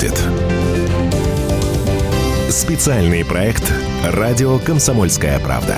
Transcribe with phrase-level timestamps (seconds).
[0.00, 0.18] будет.
[2.50, 3.72] Специальный проект
[4.04, 5.76] «Радио Комсомольская правда».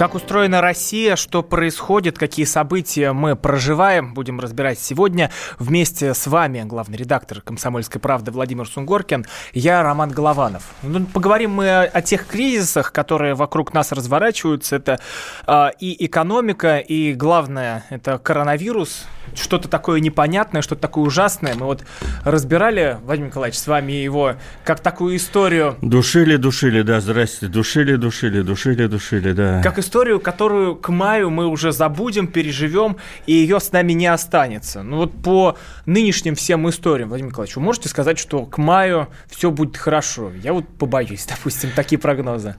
[0.00, 6.62] Как устроена Россия, что происходит, какие события мы проживаем, будем разбирать сегодня вместе с вами,
[6.62, 10.62] главный редактор «Комсомольской правды» Владимир Сунгоркин, я Роман Голованов.
[10.82, 14.76] Ну, поговорим мы о, тех кризисах, которые вокруг нас разворачиваются.
[14.76, 15.00] Это
[15.46, 21.54] э, и экономика, и главное, это коронавирус, что-то такое непонятное, что-то такое ужасное.
[21.54, 21.84] Мы вот
[22.24, 24.34] разбирали, Владимир Николаевич, с вами его
[24.64, 25.76] как такую историю.
[25.82, 27.46] Душили, душили, да, здрасте.
[27.46, 29.62] Душили, душили, душили, душили, да.
[29.62, 34.82] Как историю, которую к маю мы уже забудем, переживем, и ее с нами не останется.
[34.82, 39.50] Ну вот по нынешним всем историям, Владимир Николаевич, вы можете сказать, что к маю все
[39.50, 40.30] будет хорошо?
[40.42, 42.56] Я вот побоюсь, допустим, такие прогнозы.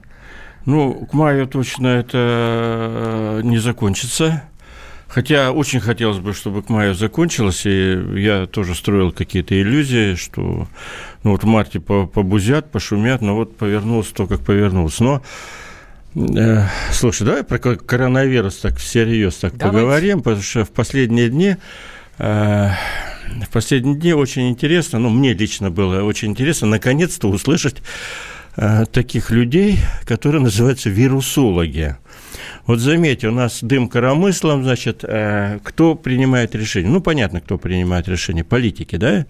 [0.64, 4.44] Ну, к маю точно это э, не закончится.
[5.12, 10.68] Хотя очень хотелось бы, чтобы к маю закончилось, и я тоже строил какие-то иллюзии, что
[11.22, 15.00] ну, вот в марте побузят, пошумят, но вот повернулось то, как повернулось.
[15.00, 15.22] Но
[16.14, 19.78] Э, слушай, давай про коронавирус так всерьез так Давайте.
[19.78, 21.56] поговорим, потому что в последние дни
[22.18, 22.70] э,
[23.44, 27.76] в последние дни очень интересно, ну, мне лично было очень интересно, наконец-то услышать
[28.56, 31.96] э, таких людей, которые называются вирусологи.
[32.66, 36.90] Вот заметьте, у нас дым коромыслом, значит, кто принимает решение?
[36.90, 38.44] Ну, понятно, кто принимает решение.
[38.44, 39.26] Политики, да?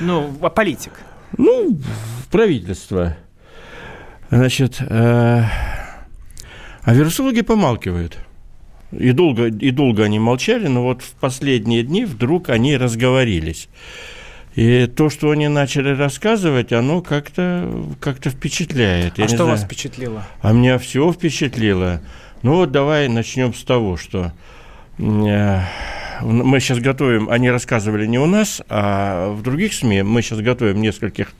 [0.00, 0.92] Ну, а политик?
[1.38, 1.78] Ну,
[2.30, 3.16] правительство.
[4.30, 5.48] Значит, а
[6.86, 8.18] вирусологи помалкивают.
[8.90, 13.68] И долго, и долго они молчали, но вот в последние дни вдруг они разговорились.
[14.54, 19.18] И то, что они начали рассказывать, оно как-то как впечатляет.
[19.18, 19.50] Я а что знаю.
[19.52, 20.24] вас впечатлило?
[20.42, 22.00] А меня все впечатлило.
[22.44, 24.32] Ну вот давай начнем с того, что
[24.98, 25.60] э,
[26.20, 30.82] мы сейчас готовим, они рассказывали не у нас, а в других СМИ, мы сейчас готовим
[30.82, 31.32] нескольких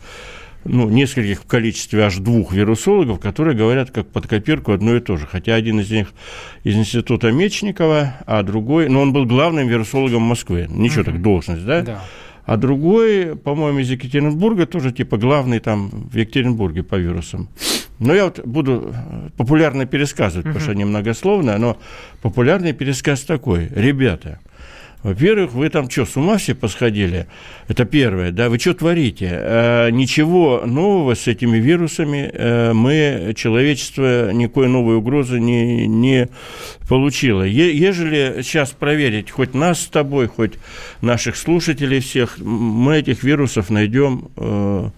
[0.64, 5.18] ну, нескольких в количестве аж двух вирусологов, которые говорят как под копирку одно и то
[5.18, 5.26] же.
[5.26, 6.08] Хотя один из них
[6.62, 10.68] из института Мечникова, а другой, ну, он был главным вирусологом Москвы.
[10.70, 11.10] Ничего угу.
[11.10, 11.82] так, должность, да?
[11.82, 12.04] Да.
[12.46, 17.50] А другой, по-моему, из Екатеринбурга, тоже типа главный там в Екатеринбурге по вирусам.
[18.04, 18.94] Но я вот буду
[19.36, 20.54] популярно пересказывать, угу.
[20.54, 21.78] потому что немногословно, но
[22.20, 23.68] популярный пересказ такой.
[23.74, 24.40] Ребята,
[25.02, 27.26] во-первых, вы там что, с ума все посходили?
[27.68, 29.30] Это первое, да, вы что творите?
[29.32, 36.28] А, ничего нового с этими вирусами а, мы, человечество, никакой новой угрозы не, не
[36.88, 37.42] получило.
[37.42, 40.54] Е- ежели сейчас проверить хоть нас с тобой, хоть
[41.00, 44.90] наших слушателей всех, мы этих вирусов найдем э,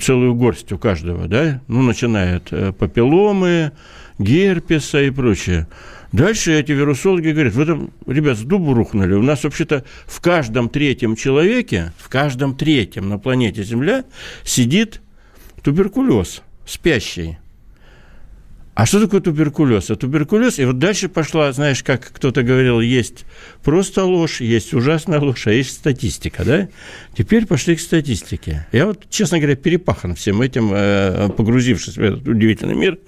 [0.00, 3.72] целую горсть у каждого, да, ну, начиная от папилломы,
[4.18, 5.66] герпеса и прочее.
[6.12, 9.14] Дальше эти вирусологи говорят, вы там, ребят, с дубу рухнули.
[9.14, 14.04] У нас вообще-то в каждом третьем человеке, в каждом третьем на планете Земля
[14.44, 15.00] сидит
[15.62, 17.38] туберкулез, спящий.
[18.74, 19.90] А что такое туберкулез?
[19.90, 23.26] А туберкулез, и вот дальше пошла, знаешь, как кто-то говорил, есть
[23.62, 26.68] просто ложь, есть ужасная ложь, а есть статистика, да?
[27.14, 28.66] Теперь пошли к статистике.
[28.72, 32.98] Я вот, честно говоря, перепахан всем этим, э, погрузившись в этот удивительный мир.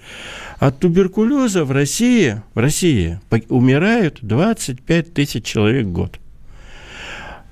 [0.59, 6.19] От туберкулеза в России, в России умирают 25 тысяч человек в год.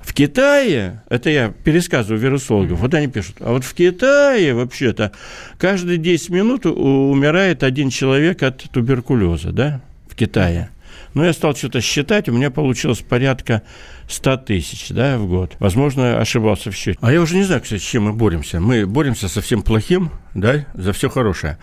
[0.04, 5.14] В Китае, это я пересказываю вирусологов, вот они пишут, а вот в Китае вообще-то
[5.58, 10.70] каждые 10 минут умирает один человек от туберкулеза, да, в Китае.
[11.14, 13.62] Но я стал что-то считать, у меня получилось порядка
[14.08, 15.56] 100 тысяч да, в год.
[15.60, 16.98] Возможно, ошибался в счете.
[17.02, 18.60] А я уже не знаю, кстати, с чем мы боремся.
[18.60, 21.58] Мы боремся со всем плохим, да, за все хорошее.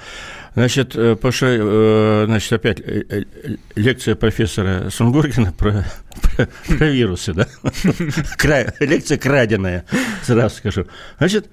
[0.54, 3.24] Значит, э, Паша, э, значит, опять э,
[3.76, 5.84] лекция профессора Сунгоркина про,
[6.78, 7.46] про, вирусы, да?
[8.80, 9.84] Лекция краденая,
[10.22, 10.86] сразу скажу.
[11.18, 11.48] Значит,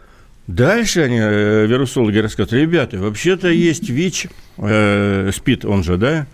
[0.47, 4.27] Дальше они, вирусологи, рассказывают, ребята, вообще-то есть ВИЧ,
[4.59, 6.25] э, СПИД он же, да,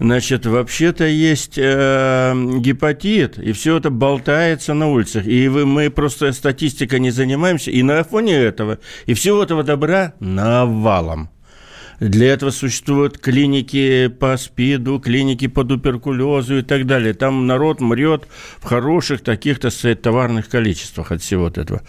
[0.00, 5.26] Значит, вообще-то есть э, гепатит, и все это болтается на улицах.
[5.26, 7.72] И вы, мы просто статистикой не занимаемся.
[7.72, 11.30] И на фоне этого, и всего этого добра навалом.
[12.00, 17.12] Для этого существуют клиники по СПИДу, клиники по туберкулезу и так далее.
[17.12, 18.28] Там народ мрет
[18.60, 21.82] в хороших таких-то товарных количествах от всего этого.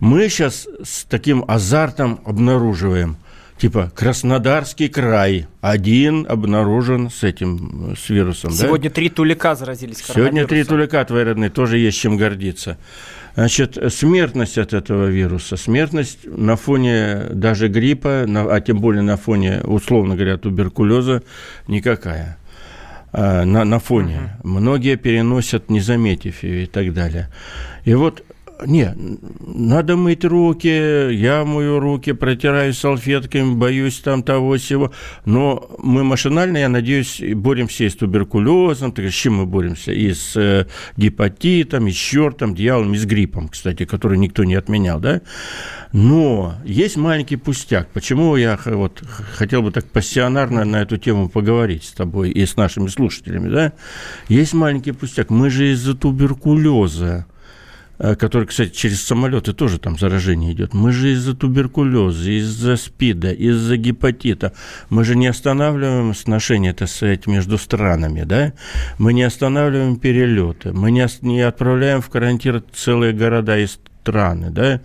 [0.00, 3.16] Мы сейчас с таким азартом обнаруживаем–
[3.58, 8.50] типа Краснодарский край один обнаружен с этим, с вирусом.
[8.50, 8.94] Сегодня да?
[8.94, 12.78] три тулика заразились Сегодня три тулика твои родные, тоже есть чем гордиться.
[13.34, 19.60] Значит, смертность от этого вируса, смертность на фоне даже гриппа, а тем более на фоне,
[19.64, 21.22] условно говоря, туберкулеза,
[21.66, 22.38] никакая.
[23.12, 24.36] на, на фоне.
[24.40, 24.48] Угу.
[24.48, 27.28] Многие переносят, не заметив ее и так далее.
[27.84, 28.24] И вот
[28.64, 28.94] не,
[29.40, 34.92] надо мыть руки, я мою руки, протираю салфетками, боюсь там того всего.
[35.24, 39.92] Но мы машинально, я надеюсь, боремся и с туберкулезом, так, с чем мы боремся?
[39.92, 40.66] И с э,
[40.96, 45.20] гепатитом, и с чертом, дьяволом, и с гриппом, кстати, который никто не отменял, да?
[45.92, 47.88] Но есть маленький пустяк.
[47.92, 49.02] Почему я вот
[49.34, 53.72] хотел бы так пассионарно на эту тему поговорить с тобой и с нашими слушателями, да?
[54.28, 55.30] Есть маленький пустяк.
[55.30, 57.26] Мы же из-за туберкулеза
[57.98, 60.74] который, кстати, через самолеты тоже там заражение идет.
[60.74, 64.52] Мы же из-за туберкулеза, из-за СПИДа, из-за гепатита.
[64.90, 68.52] Мы же не останавливаем сношения, это сказать, между странами, да?
[68.98, 74.80] Мы не останавливаем перелеты, мы не, не отправляем в карантин целые города и страны, да?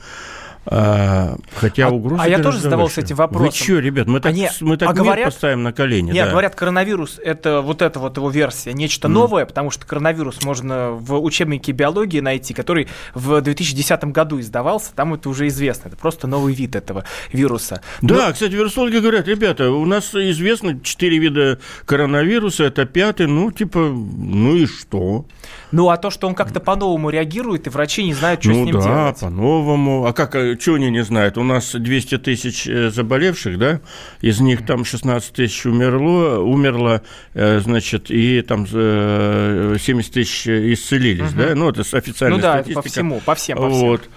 [0.66, 2.22] А, хотя а, угрозы...
[2.24, 3.48] А я тоже задавался этим вопросом.
[3.48, 6.12] Вы что, ребят, мы так, Они, мы так а говорят, поставим на колени.
[6.12, 6.32] Нет, да.
[6.32, 9.12] говорят, коронавирус– это вот эта вот его версия, нечто mm.
[9.12, 15.14] новое, потому что коронавирус можно в учебнике биологии найти, который в 2010 году издавался, там
[15.14, 17.82] это уже известно, это просто новый вид этого вируса.
[18.02, 18.34] Да, Но...
[18.34, 24.56] кстати, вирусологи говорят, ребята, у нас известно четыре вида коронавируса, это пятый, ну, типа, ну
[24.56, 25.26] и что?
[25.72, 28.66] Ну, а то, что он как-то по-новому реагирует, и врачи не знают, что ну, с
[28.66, 29.20] ним да, делать.
[29.20, 30.06] да, по-новому.
[30.06, 31.38] А как, э, что они не знают?
[31.38, 33.82] У нас 200 тысяч э, заболевших, да?
[34.22, 37.02] Из них там 16 тысяч умерло, умерло,
[37.34, 41.40] э, значит, и там 70 тысяч исцелились, угу.
[41.40, 41.56] да?
[41.56, 42.82] Ну, это официальная ну, да, статистика.
[42.82, 43.80] по всему, по всем, по всем.
[43.80, 44.10] Вот.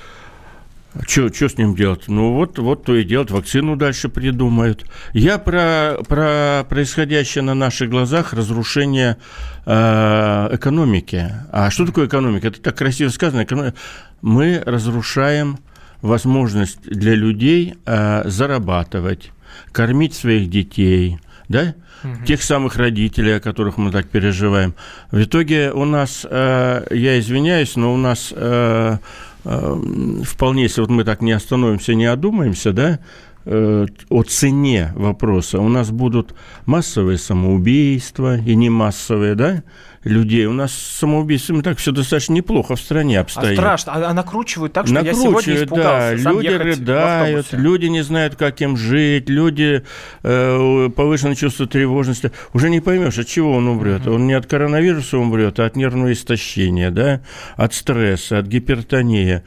[1.09, 2.05] Что с ним делать?
[2.09, 4.85] Ну вот, вот то и делать, вакцину дальше придумают.
[5.15, 9.17] Я про, про происходящее на наших глазах разрушение
[9.65, 11.33] э, экономики.
[11.51, 12.49] А что такое экономика?
[12.49, 13.75] Это так красиво сказано.
[14.21, 15.59] Мы разрушаем
[16.03, 19.31] возможность для людей э, зарабатывать,
[19.73, 21.19] кормить своих детей,
[21.49, 21.75] да?
[22.05, 22.27] Угу.
[22.27, 24.75] Тех самых родителей, о которых мы так переживаем.
[25.13, 28.99] В итоге у нас, э, я извиняюсь, но у нас э,
[29.45, 32.99] э, вполне, если вот мы так не остановимся, не одумаемся, да,
[33.45, 35.61] э, о цене вопроса.
[35.61, 36.35] У нас будут
[36.67, 39.63] массовые самоубийства и не массовые, да,
[40.05, 40.47] людей.
[40.47, 43.59] У нас с самоубийствами так все достаточно неплохо в стране а обстоит.
[43.59, 46.25] А страшно, а, а накручивают так, что накручивают, я сегодня испугался.
[46.25, 49.83] Да, люди рыдают, люди не знают, как им жить, люди
[50.23, 52.33] э, повышенное чувство тревожности.
[52.53, 54.07] Уже не поймешь, от чего он умрет.
[54.07, 54.15] Угу.
[54.15, 57.21] Он не от коронавируса умрет, а от нервного истощения, да,
[57.57, 59.43] от стресса, от гипертонии.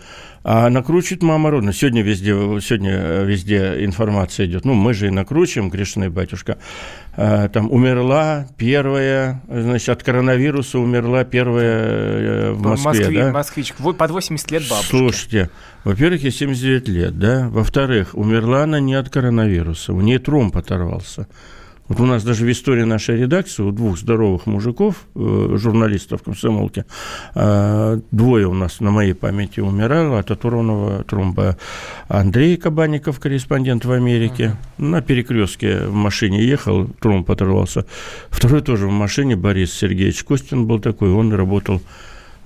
[0.47, 1.73] А накручивает мама родина.
[1.73, 2.29] Сегодня везде,
[2.61, 4.63] сегодня везде информация идет.
[4.63, 6.59] Ну, мы же и накручиваем, грешный батюшка.
[7.17, 13.31] А, там умерла первая, значит, от коронавируса умерла первая э, в Москве, Москве да?
[13.31, 14.89] Москвич, под 80 лет бабушки.
[14.91, 15.49] Слушайте,
[15.83, 17.49] во-первых, ей 79 лет, да?
[17.49, 21.27] Во-вторых, умерла она не от коронавируса, у нее тромб оторвался.
[21.87, 26.85] Вот у нас даже в истории нашей редакции у двух здоровых мужиков, э, журналистов комсомолки,
[27.35, 31.57] э, двое у нас на моей памяти умирало от оторванного тромба.
[32.07, 37.85] Андрей Кабанников, корреспондент в Америке, на перекрестке в машине ехал, тромб оторвался.
[38.29, 41.81] Второй тоже в машине, Борис Сергеевич Костин был такой, он работал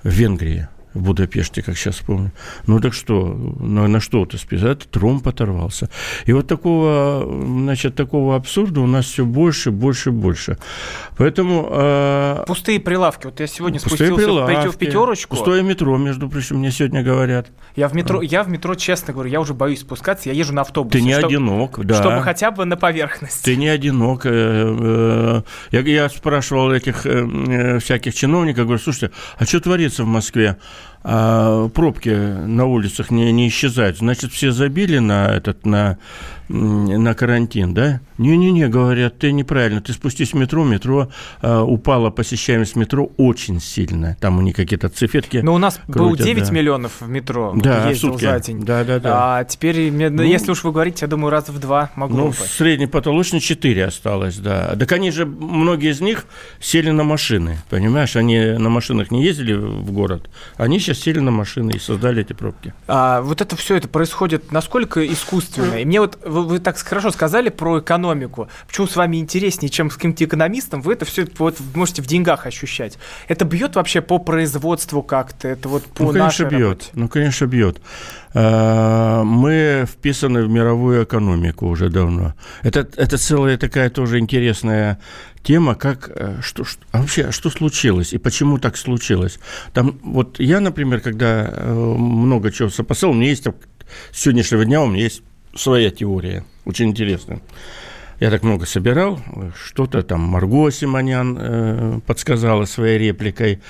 [0.02, 2.32] в Венгрии в Будапеште, как сейчас помню.
[2.66, 3.26] Ну так что,
[3.60, 4.90] на, на что это списать?
[4.90, 5.88] Тромб оторвался.
[6.26, 10.58] И вот такого, значит, такого абсурда у нас все больше, больше, больше.
[11.16, 11.68] Поэтому...
[11.70, 13.26] Э, пустые прилавки.
[13.26, 15.36] Вот я сегодня спустился прилавки, в пятерочку.
[15.36, 17.48] Пустое метро, между прочим, мне сегодня говорят.
[17.76, 18.24] Я в метро, а.
[18.24, 20.98] я в метро, честно говорю, я уже боюсь спускаться, я езжу на автобусе.
[20.98, 21.94] Ты не чтобы, одинок, да.
[22.00, 23.44] Чтобы хотя бы на поверхности.
[23.44, 24.26] Ты не одинок.
[24.26, 30.06] Э, э, я, я спрашивал этих э, всяких чиновников, говорю, слушайте, а что творится в
[30.06, 30.56] Москве?
[31.02, 33.98] А пробки на улицах не, не исчезают.
[33.98, 35.98] Значит, все забили на этот на
[36.52, 38.00] на карантин, да?
[38.18, 41.08] Не-не-не, говорят, ты неправильно, ты спустись в метро, метро
[41.42, 44.16] э, упала посещаемость метро очень сильно.
[44.20, 45.38] Там у них какие-то циферки.
[45.38, 46.52] Но у нас крутят, был 9 да.
[46.52, 48.24] миллионов в метро, да, ездил сутки.
[48.24, 48.64] за день.
[48.64, 49.38] Да, да, да.
[49.38, 52.52] А теперь, ну, если уж вы говорите, я думаю, раз в два могло Ну, упасть.
[52.52, 54.74] средний потолочный 4 осталось, да.
[54.78, 56.26] Так они же, многие из них
[56.60, 58.16] сели на машины, понимаешь?
[58.16, 62.32] Они на машинах не ездили в город, они сейчас сели на машины и создали эти
[62.32, 62.74] пробки.
[62.88, 65.76] А вот это все это происходит насколько искусственно?
[65.76, 68.48] И мне вот вы, вы так хорошо сказали про экономику.
[68.66, 72.46] Почему с вами интереснее, чем с каким-то экономистом, вы это все вот можете в деньгах
[72.46, 72.98] ощущать.
[73.28, 75.48] Это бьет вообще по производству как-то?
[75.48, 76.60] Это вот по ну, конечно, бьет.
[76.60, 76.86] Работе?
[76.94, 77.80] Ну, конечно, бьет.
[78.32, 82.34] А, мы вписаны в мировую экономику уже давно.
[82.62, 85.00] Это, это целая такая тоже интересная
[85.42, 89.38] тема, как э, что, что а вообще а что случилось и почему так случилось.
[89.72, 93.46] Там вот я, например, когда э, много чего сопоставил, у меня есть
[94.12, 95.22] с сегодняшнего дня у меня есть
[95.54, 97.40] своя теория, очень интересная.
[98.20, 99.18] Я так много собирал,
[99.64, 103.60] что-то там Марго Симонян э, подсказала своей репликой.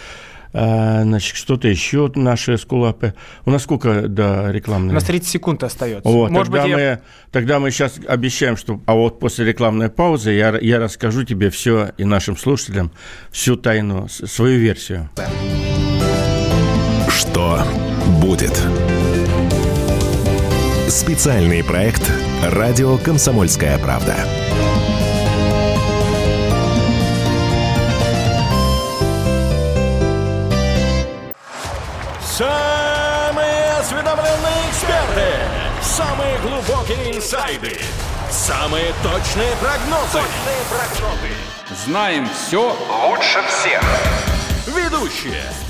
[0.53, 3.15] А, значит, что-то еще наши скулапы.
[3.45, 4.91] У нас сколько до рекламной?
[4.91, 6.09] У нас 30 секунд остается.
[6.09, 7.01] Вот, Может тогда, быть, мы, я...
[7.31, 8.81] тогда мы сейчас обещаем, что...
[8.87, 12.91] А вот после рекламной паузы я, я расскажу тебе все и нашим слушателям
[13.31, 15.09] всю тайну, свою версию.
[17.09, 17.63] Что
[18.21, 18.61] будет?
[20.91, 22.03] Специальный проект
[22.43, 24.17] «Радио Комсомольская правда».
[32.21, 35.31] Самые осведомленные эксперты,
[35.81, 37.79] самые глубокие инсайды,
[38.29, 40.19] самые точные прогнозы.
[40.19, 41.85] Точные прогнозы.
[41.87, 43.81] Знаем все лучше всех.
[44.67, 45.70] Ведущие.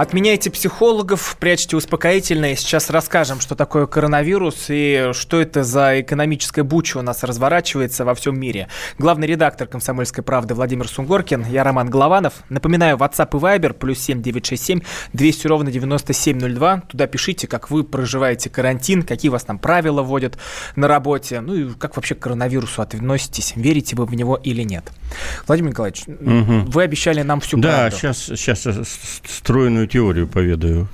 [0.00, 2.56] Отменяйте психологов, прячьте успокоительное.
[2.56, 8.14] Сейчас расскажем, что такое коронавирус и что это за экономическая буча у нас разворачивается во
[8.14, 8.68] всем мире.
[8.96, 12.32] Главный редактор «Комсомольской правды» Владимир Сунгоркин, я Роман Голованов.
[12.48, 14.80] Напоминаю, WhatsApp и Viber плюс 7967
[15.12, 16.84] 200 ровно 9702.
[16.88, 20.38] Туда пишите, как вы проживаете карантин, какие у вас там правила вводят
[20.76, 24.90] на работе, ну и как вообще к коронавирусу относитесь, верите вы в него или нет.
[25.46, 26.70] Владимир Николаевич, угу.
[26.70, 27.98] вы обещали нам всю да, правду.
[28.00, 28.66] Да, сейчас, сейчас
[29.28, 30.88] стройную теорию поведаю.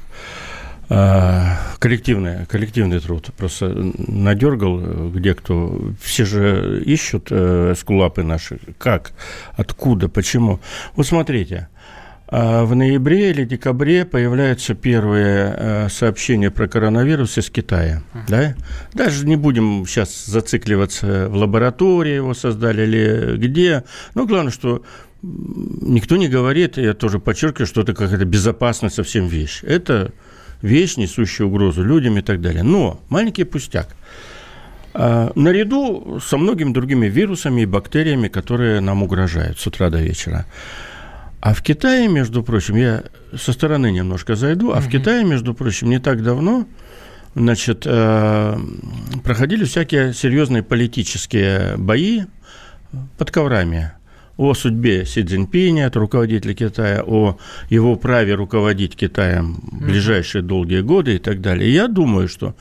[0.89, 3.31] А, коллективный, коллективный труд.
[3.37, 5.93] Просто надергал, где кто.
[6.01, 8.59] Все же ищут э, скулапы наши.
[8.79, 9.13] Как?
[9.57, 10.09] Откуда?
[10.09, 10.61] Почему?
[10.95, 11.69] Вот смотрите.
[12.29, 18.03] А в ноябре или декабре появляются первые э, сообщения про коронавирус из Китая.
[18.29, 18.55] Да?
[18.93, 23.85] Даже не будем сейчас зацикливаться в лаборатории его создали или где.
[24.15, 24.83] Но главное, что
[25.27, 29.61] никто не говорит, я тоже подчеркиваю, что это какая-то безопасная совсем вещь.
[29.63, 30.13] Это
[30.63, 32.63] вещь, несущая угрозу людям и так далее.
[32.63, 33.89] Но маленький пустяк.
[34.95, 40.47] А, наряду со многими другими вирусами и бактериями, которые нам угрожают с утра до вечера.
[41.41, 43.05] А в Китае, между прочим, я
[43.37, 46.67] со стороны немножко зайду, а в Китае, между прочим, не так давно
[47.35, 48.59] значит, э,
[49.23, 52.23] проходили всякие серьезные политические бои
[53.19, 53.93] под коврами
[54.37, 57.39] о судьбе Си Цзиньпиня, это руководителя Китая, о
[57.71, 61.69] его праве руководить Китаем в ближайшие долгие годы и так далее.
[61.69, 62.55] И я думаю, что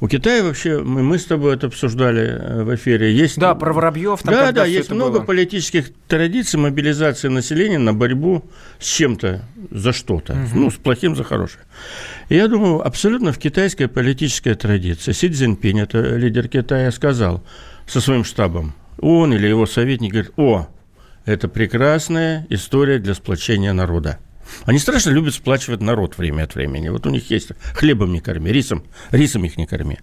[0.00, 3.38] у Китая вообще, мы, мы с тобой это обсуждали э, в эфире, есть...
[3.38, 5.24] Да, про Воробьев там Да, да, есть много было.
[5.24, 8.44] политических традиций мобилизации населения на борьбу
[8.78, 10.60] с чем-то за что-то, угу.
[10.60, 11.64] ну, с плохим за хорошее.
[12.28, 17.42] И я думаю, абсолютно в китайской политической традиции Си Цзиньпинь, это лидер Китая, сказал
[17.86, 20.68] со своим штабом, он или его советник говорит, о,
[21.24, 24.18] это прекрасная история для сплочения народа.
[24.64, 26.88] Они страшно любят сплачивать народ время от времени.
[26.88, 29.98] Вот у них есть хлебом не корми, рисом, рисом их не корми.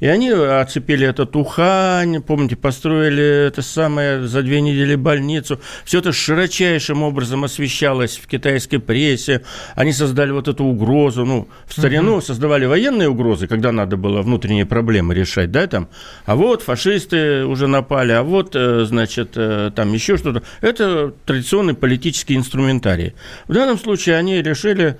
[0.00, 5.60] И они оцепили этот Ухань, помните, построили это самое за две недели больницу.
[5.84, 9.42] Все это широчайшим образом освещалось в китайской прессе.
[9.74, 11.24] Они создали вот эту угрозу.
[11.24, 12.20] Ну, в старину угу.
[12.20, 15.88] создавали военные угрозы, когда надо было внутренние проблемы решать, да, там.
[16.24, 20.42] А вот фашисты уже напали, а вот, э, значит, э, там еще что-то.
[20.60, 23.14] Это традиционный политический инструментарий.
[23.48, 24.98] В данном случае они решили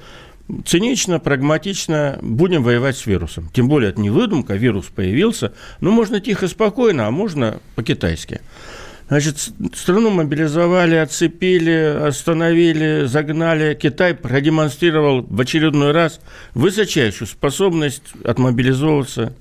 [0.64, 3.50] цинично, прагматично будем воевать с вирусом.
[3.52, 5.52] Тем более это не выдумка, вирус появился.
[5.80, 8.40] Ну, можно тихо, спокойно, а можно по-китайски.
[9.08, 9.36] Значит,
[9.74, 13.74] страну мобилизовали, отцепили, остановили, загнали.
[13.74, 16.20] Китай продемонстрировал в очередной раз
[16.54, 19.32] высочайшую способность отмобилизовываться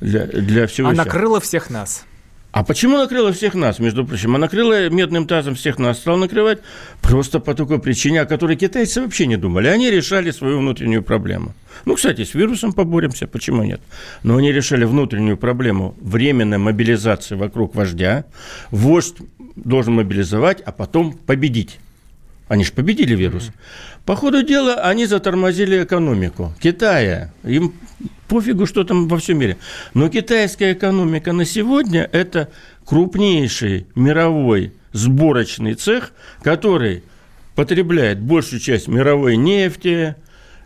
[0.00, 0.88] для, для всего.
[0.88, 2.04] А накрыло всех нас.
[2.52, 4.34] А почему накрыла всех нас, между прочим?
[4.34, 6.58] А накрыла медным тазом всех нас, стала накрывать
[7.00, 9.68] просто по такой причине, о которой китайцы вообще не думали.
[9.68, 11.54] Они решали свою внутреннюю проблему.
[11.84, 13.80] Ну, кстати, с вирусом поборемся, почему нет?
[14.24, 18.24] Но они решали внутреннюю проблему временной мобилизации вокруг вождя.
[18.72, 19.16] Вождь
[19.54, 21.78] должен мобилизовать, а потом победить.
[22.48, 23.50] Они же победили вирус.
[24.04, 27.32] По ходу дела они затормозили экономику Китая.
[27.44, 27.74] Им
[28.30, 29.58] пофигу, что там во всем мире.
[29.92, 32.48] Но китайская экономика на сегодня– это
[32.86, 37.02] крупнейший мировой сборочный цех, который
[37.56, 40.14] потребляет большую часть мировой нефти,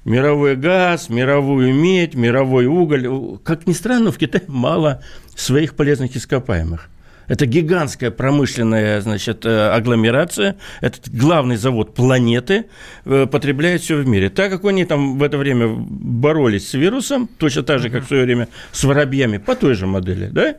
[0.05, 3.39] мировой газ, мировую медь, мировой уголь.
[3.43, 5.03] Как ни странно, в Китае мало
[5.35, 6.91] своих полезных ископаемых.
[7.29, 10.57] Это гигантская промышленная значит, э, агломерация.
[10.81, 12.67] Этот главный завод планеты
[13.05, 14.31] э, потребляет все в мире.
[14.31, 18.09] Так как они там в это время боролись с вирусом, точно так же, как в
[18.09, 20.57] свое время с воробьями, по той же модели, да?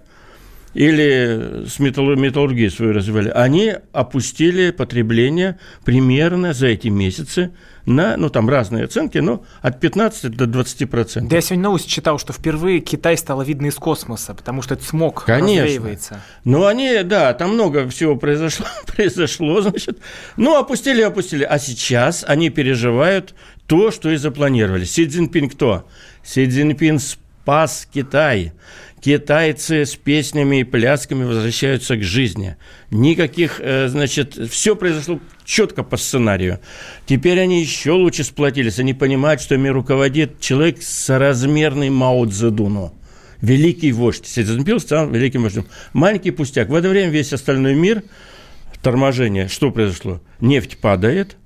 [0.76, 7.52] Или с металлургией свою развивали, они опустили потребление примерно за эти месяцы
[7.86, 11.30] на, ну, там разные оценки, но от 15 до 20 процентов.
[11.30, 14.86] Да я сегодня новость читал, что впервые Китай стало видно из космоса, потому что этот
[14.86, 15.64] смог Конечно.
[15.64, 16.22] развеивается.
[16.44, 20.00] Ну, они, да, там много всего произошло, произошло, значит.
[20.36, 21.44] Ну, опустили, опустили.
[21.44, 23.34] А сейчас они переживают
[23.66, 24.84] то, что и запланировали.
[24.84, 25.88] Си Цзиньпин кто?
[26.24, 28.52] Си Цзиньпин спас Китай
[29.06, 32.56] китайцы с песнями и плясками возвращаются к жизни.
[32.90, 36.60] Никаких, э, значит, все произошло четко по сценарию.
[37.06, 38.80] Теперь они еще лучше сплотились.
[38.80, 42.96] Они понимают, что ими руководит человек соразмерный Мао Цзэдуну.
[43.42, 44.26] Великий вождь.
[44.26, 45.68] Си Цзиньпин стал великим вождем.
[45.94, 46.70] Маленький пустяк.
[46.70, 48.02] В это время весь остальной мир,
[48.82, 50.20] торможение, что произошло?
[50.40, 51.38] Нефть падает–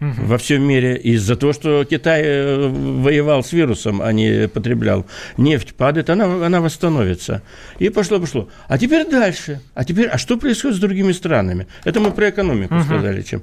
[0.00, 0.26] угу.
[0.26, 5.06] во всем мире из-за того, что Китай э, воевал с вирусом, а не потреблял.
[5.36, 7.42] Нефть падает, она, она восстановится.
[7.78, 8.48] И пошло-пошло.
[8.68, 9.60] А теперь дальше.
[9.74, 11.66] А теперь, а что происходит с другими странами?
[11.84, 12.84] Это мы про экономику угу.
[12.84, 13.42] сказали, чем.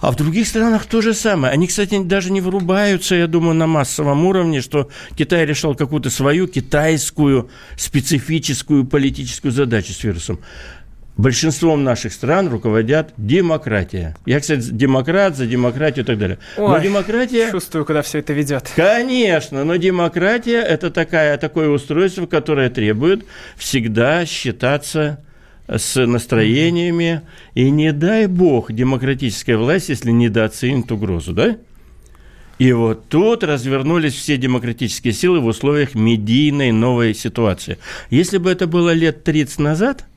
[0.00, 1.54] А в других странах то же самое.
[1.54, 6.46] Они, кстати, даже не вырубаются, я думаю, на массовом уровне, что Китай решал какую-то свою
[6.46, 7.48] китайскую
[7.78, 10.40] специфическую политическую задачу с вирусом
[11.16, 14.16] большинством наших стран руководят демократия.
[14.26, 16.38] Я, кстати, демократ, за демократию и так далее.
[16.56, 17.50] Ой, но демократия...
[17.50, 18.70] Чувствую, куда все это ведет.
[18.74, 23.24] Конечно, но демократия– это такая, такое устройство, которое требует
[23.56, 25.24] всегда считаться
[25.68, 27.22] с настроениями.
[27.54, 31.56] И не дай бог демократическая власть, если недооценит угрозу, да?
[32.58, 37.78] И вот тут развернулись все демократические силы в условиях медийной новой ситуации.
[38.10, 40.06] Если бы это было лет 30 назад–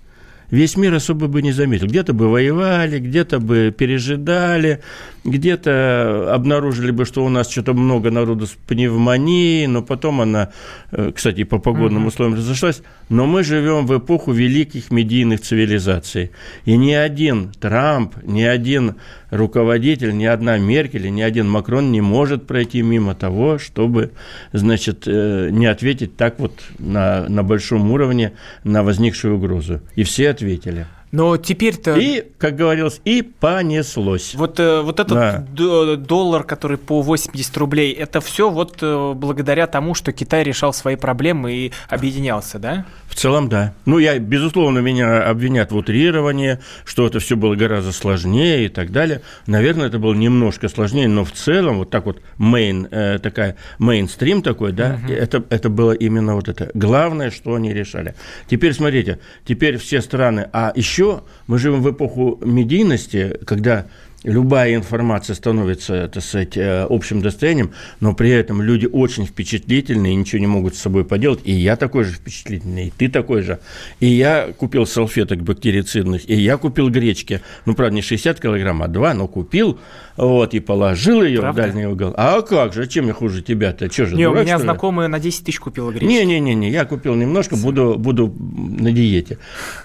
[0.52, 1.88] весь мир особо бы не заметил.
[1.88, 4.82] Где-то бы воевали, где-то бы пережидали,
[5.24, 10.52] где-то обнаружили бы, что у нас что-то много народу с пневмонией, но потом она,
[10.92, 12.10] э, кстати, по погодным угу.
[12.10, 12.82] условиям разошлась.
[13.10, 16.32] Но мы живем в эпоху великих медийных цивилизаций.
[16.66, 18.96] И ни один Трамп, ни один
[19.30, 24.12] руководитель, ни одна Меркель, ни один Макрон не может пройти мимо того, чтобы,
[24.54, 29.82] значит, э, не ответить так вот на, на большом уровне на возникшую угрозу.
[29.96, 30.86] И все ответили.
[31.12, 31.96] Но теперь-то...
[31.96, 34.36] И, как говорилось, и понеслось.
[34.36, 35.96] Вот, э, вот этот да.
[35.96, 40.98] доллар, который по 80 рублей, это все вот э, благодаря тому, что Китай решал свои
[40.98, 42.86] проблемы и объединялся, да?
[43.08, 43.74] В целом, да.
[43.86, 48.92] Ну, я, безусловно, меня обвинят в утрировании, что это все было гораздо сложнее и так
[48.92, 49.22] далее.
[49.48, 54.42] Наверное, это было немножко сложнее, но в целом, вот так вот мейн, э, такая мейнстрим
[54.42, 55.14] такой, да, угу.
[55.14, 56.70] это, это было именно вот это.
[56.74, 58.14] Главное, что они решали.
[58.50, 63.86] Теперь, смотрите, теперь все страны, а еще еще мы живем в эпоху медийности, когда
[64.24, 70.40] любая информация становится, так сказать, э, общим достоянием, но при этом люди очень впечатлительные, ничего
[70.40, 71.42] не могут с собой поделать.
[71.44, 73.60] И я такой же впечатлительный, и ты такой же.
[74.00, 77.42] И я купил салфеток бактерицидных, и я купил гречки.
[77.66, 79.80] Ну, правда, не 60 килограмм, а 2, но купил,
[80.18, 81.62] вот, и положил ее правда?
[81.62, 82.14] в дальний угол.
[82.18, 83.88] А как же, чем я хуже тебя-то?
[83.88, 86.06] Че же, не, дурак, у меня знакомая на 10 тысяч купила гречки.
[86.06, 89.38] Не-не-не, я купил немножко, буду, буду на диете.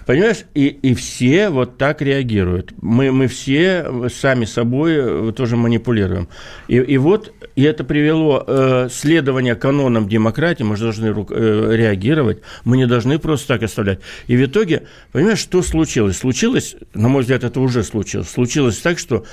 [0.07, 0.45] Понимаешь?
[0.55, 2.73] И, и все вот так реагируют.
[2.81, 6.29] Мы, мы все сами собой э, тоже манипулируем.
[6.67, 12.41] И, и вот и это привело э, следование канонам демократии, мы же должны э, реагировать,
[12.65, 14.01] мы не должны просто так оставлять.
[14.27, 16.17] И в итоге, понимаешь, что случилось?
[16.17, 18.31] Случилось, на мой взгляд, это уже случилось.
[18.31, 19.25] Случилось так, что,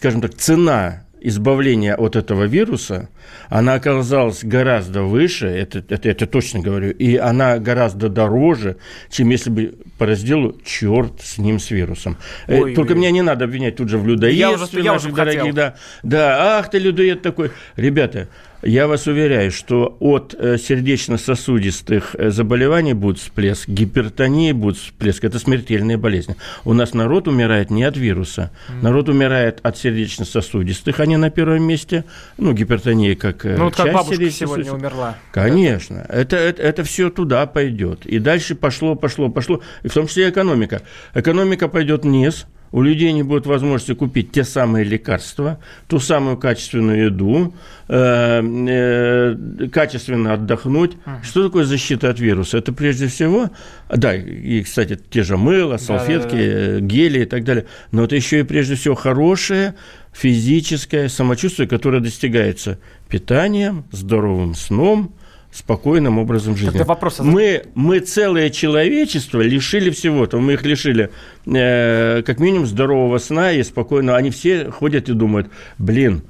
[0.00, 3.10] скажем так, цена избавления от этого вируса,
[3.50, 8.78] она оказалась гораздо выше, это, это, это точно говорю, и она гораздо дороже,
[9.10, 12.16] чем если бы по разделу черт с ним, с вирусом.
[12.46, 12.98] Э, Ой, Только ой.
[12.98, 15.54] меня не надо обвинять тут же в людоедстве я уже, я наших дорогих.
[15.54, 17.50] Да, да, ах ты людоед такой.
[17.76, 18.28] Ребята,
[18.62, 25.24] я вас уверяю, что от э, сердечно-сосудистых э, заболеваний будет всплеск, гипертонии будет всплеск.
[25.24, 26.36] Это смертельные болезни.
[26.64, 28.50] У нас народ умирает не от вируса.
[28.82, 32.04] Народ умирает от сердечно-сосудистых, они на первом месте.
[32.36, 35.16] Ну, гипертония как э, Ну, вот как бабушка сегодня умерла.
[35.32, 36.04] Конечно.
[36.08, 38.04] Это, это, это все туда пойдет.
[38.04, 39.60] И дальше пошло, пошло, пошло.
[39.82, 40.82] И в том числе экономика.
[41.14, 47.06] Экономика пойдет вниз– у людей не будет возможности купить те самые лекарства, ту самую качественную
[47.06, 47.54] еду,
[47.88, 50.92] э, э, качественно отдохнуть.
[50.92, 51.22] Uh-huh.
[51.22, 52.58] Что такое защита от вируса?
[52.58, 53.50] Это прежде всего,
[53.88, 56.80] да, и, кстати, те же мыло, салфетки, Да-да-да.
[56.80, 59.74] гели и так далее, но это еще и прежде всего хорошее
[60.12, 62.78] физическое самочувствие, которое достигается
[63.08, 65.14] питанием, здоровым сном,
[65.52, 66.70] спокойным образом жизни.
[66.70, 67.24] Тогда вопрос, а...
[67.24, 70.38] мы, мы целое человечество лишили всего-то.
[70.38, 71.10] Мы их лишили
[71.46, 74.16] э, как минимум здорового сна и спокойно.
[74.16, 76.22] Они все ходят и думают, блин,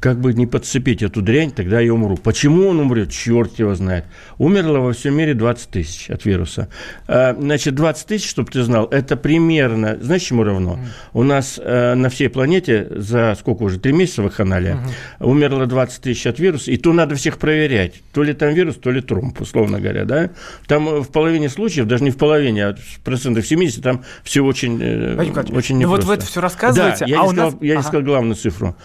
[0.00, 2.16] как бы не подцепить эту дрянь, тогда я умру.
[2.16, 3.10] Почему он умрет?
[3.10, 4.04] Черт его знает.
[4.38, 6.68] Умерло во всем мире 20 тысяч от вируса.
[7.06, 10.78] А, значит, 20 тысяч, чтобы ты знал, это примерно, знаешь, чему равно?
[11.12, 14.78] У нас э, на всей планете за сколько уже, три месяца в канале
[15.20, 18.02] умерло 20 тысяч от вируса, и то надо всех проверять.
[18.12, 20.30] То ли там вирус, то ли тромб, условно говоря, да?
[20.66, 24.78] Там в половине случаев, даже не в половине, а в процентах 70, там все очень,
[24.82, 25.82] э, очень непросто.
[25.82, 27.62] Ну вот вы это все рассказываете, да, я, а не, сказал, нас...
[27.62, 27.80] я ага.
[27.80, 28.76] не сказал главную цифру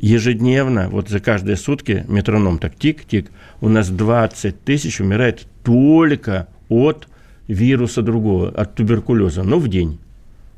[0.00, 7.06] ежедневно, вот за каждые сутки, метроном так тик-тик, у нас 20 тысяч умирает только от
[7.46, 9.98] вируса другого, от туберкулеза, но в день.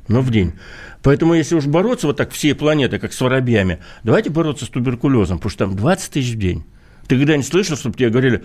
[0.09, 0.53] Но в день.
[1.03, 5.39] Поэтому, если уж бороться вот так всей планеты, как с воробьями, давайте бороться с туберкулезом,
[5.39, 6.65] потому что там 20 тысяч в день.
[7.09, 8.43] Ты когда-нибудь слышал, чтобы тебе говорили,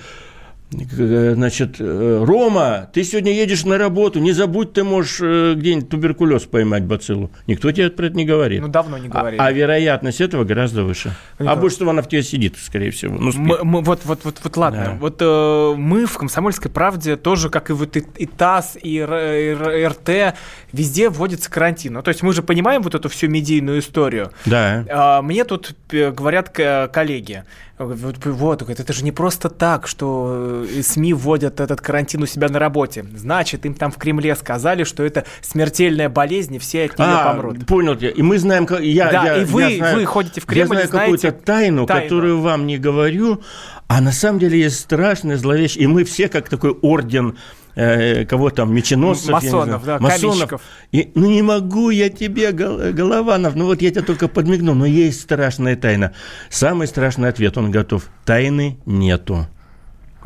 [0.70, 6.44] Значит, э, Рома, ты сегодня едешь на работу, не забудь, ты можешь э, где-нибудь туберкулез
[6.44, 7.32] поймать бациллу.
[7.48, 8.62] Никто тебе про это не говорит.
[8.62, 9.40] Ну, давно не говорили.
[9.40, 11.14] А, а вероятность этого гораздо выше.
[11.40, 13.16] Ну, а больше всего она в тебе сидит, скорее всего.
[13.18, 14.84] Ну, мы, мы, вот, вот, вот, вот ладно.
[14.84, 14.98] Да.
[15.00, 19.88] Вот э, мы в «Комсомольской правде» тоже, как и вот и, и ТАСС, и, и
[19.88, 20.36] РТ,
[20.74, 21.94] везде вводится карантин.
[21.94, 24.32] Ну, то есть мы же понимаем вот эту всю медийную историю.
[24.46, 24.84] Да.
[24.90, 27.46] А, мне тут э, говорят коллеги,
[27.78, 32.50] вот, вот, это же не просто так, что э, СМИ вводят этот карантин у себя
[32.50, 33.06] на работе.
[33.16, 37.34] Значит, им там в Кремле сказали, что это смертельная болезнь, и все от нее а,
[37.34, 37.68] помрут.
[37.68, 38.10] Понял тебя.
[38.10, 40.88] И мы знаем, я, да, я, и вы, я знаю, вы ходите в Кремль, я
[40.88, 43.44] знаю какую-то тайну, тайну, которую вам не говорю,
[43.88, 47.38] а на самом деле есть страшная зловещая, и мы все как такой орден
[47.76, 49.30] э, кого там, меченосцев.
[49.30, 50.62] Масонов, да, масонов.
[50.92, 55.22] И, ну, не могу я тебе, Голованов, ну вот я тебе только подмигнул, но есть
[55.22, 56.14] страшная тайна.
[56.50, 58.10] Самый страшный ответ, он готов.
[58.26, 59.48] Тайны нету.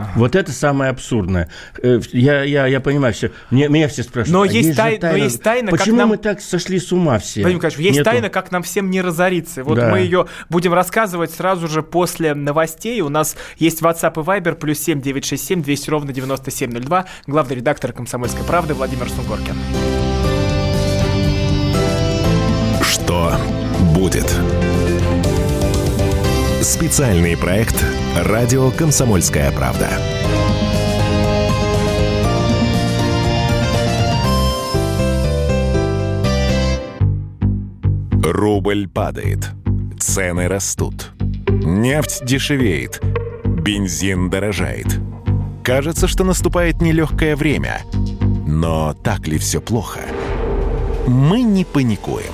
[0.02, 0.12] Ага.
[0.16, 1.50] Вот это самое абсурдное.
[1.82, 3.32] Э, я, я, я понимаю все.
[3.50, 4.34] Мне, меня все спрашивают.
[4.34, 6.10] Но, а есть, тай, тайна, но есть тайна, Почему нам...
[6.10, 7.42] мы так сошли с ума все?
[7.42, 8.10] Владимир Николаевич, есть Нету.
[8.10, 9.64] тайна, как нам всем не разориться.
[9.64, 9.90] Вот да.
[9.90, 13.02] мы ее будем рассказывать сразу же после новостей.
[13.02, 17.06] У нас есть WhatsApp и Viber, плюс 7 967 200 ровно 9702.
[17.28, 19.56] Главный редактор «Комсомольской правды» Владимир Сунгоркин.
[22.82, 23.34] Что
[23.94, 24.36] будет?
[26.62, 27.84] Специальный проект
[28.16, 29.90] «Радио Комсомольская правда».
[38.22, 39.50] Рубль падает.
[40.00, 41.14] Цены растут.
[41.50, 43.02] Нефть дешевеет.
[43.44, 45.00] Бензин дорожает.
[45.64, 47.82] Кажется, что наступает нелегкое время.
[48.46, 50.02] Но так ли все плохо?
[51.08, 52.34] Мы не паникуем.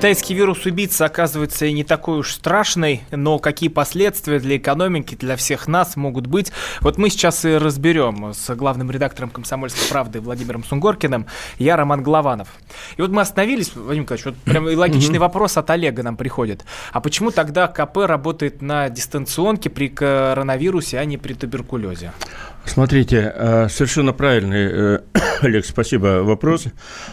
[0.00, 5.68] Китайский вирус-убийца оказывается и не такой уж страшный, но какие последствия для экономики, для всех
[5.68, 11.26] нас могут быть, вот мы сейчас и разберем с главным редактором «Комсомольской правды» Владимиром Сунгоркиным.
[11.58, 12.48] Я Роман Голованов.
[12.96, 16.64] И вот мы остановились, Владимир Николаевич, вот прям логичный вопрос от Олега нам приходит.
[16.92, 22.12] А почему тогда КП работает на дистанционке при коронавирусе, а не при туберкулезе?
[22.64, 24.98] Смотрите, э, совершенно правильный, э,
[25.42, 26.66] Олег, спасибо, вопрос,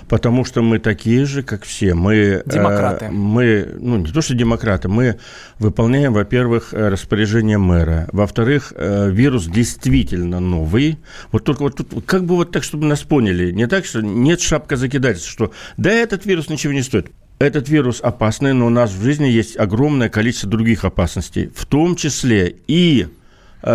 [0.08, 1.94] потому что мы такие же, как все.
[1.94, 3.10] Мы, э, демократы.
[3.10, 5.18] Мы, ну, не то, что демократы, мы
[5.58, 8.08] выполняем, во-первых, распоряжение мэра.
[8.12, 11.00] Во-вторых, вирус действительно новый.
[11.32, 14.42] Вот только вот тут, как бы вот так, чтобы нас поняли, не так, что нет
[14.42, 17.08] шапка закидательства, что да, этот вирус ничего не стоит.
[17.40, 21.96] Этот вирус опасный, но у нас в жизни есть огромное количество других опасностей, в том
[21.96, 23.08] числе и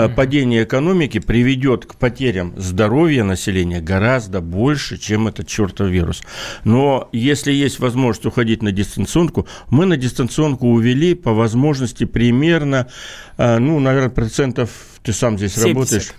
[0.08, 6.22] падение экономики приведет к потерям здоровья населения гораздо больше, чем этот чертов вирус.
[6.64, 12.88] Но если есть возможность уходить на дистанционку, мы на дистанционку увели по возможности примерно,
[13.36, 14.70] э, ну, наверное, процентов,
[15.02, 15.68] ты сам здесь 70.
[15.68, 16.12] работаешь,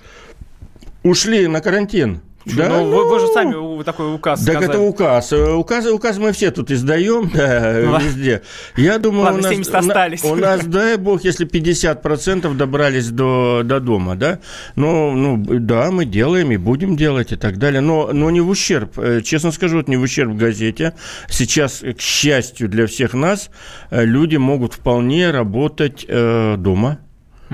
[1.04, 2.22] ушли на карантин.
[2.46, 3.34] Да, ну, вы, вы же ну.
[3.34, 4.72] сами такой указ Так сказали.
[4.72, 5.34] это указ.
[5.34, 8.42] Указ, указ мы все тут издаем, да, ну, везде.
[8.76, 10.24] Я думаю, Ладно, у, нас, остались.
[10.24, 14.40] у нас, дай бог, если 50% добрались до, до дома, да,
[14.76, 18.50] ну, ну, да, мы делаем и будем делать и так далее, но, но не в
[18.50, 20.94] ущерб, э, честно скажу, это не в ущерб газете.
[21.30, 23.50] Сейчас, к счастью для всех нас,
[23.90, 27.00] э, люди могут вполне работать э, дома,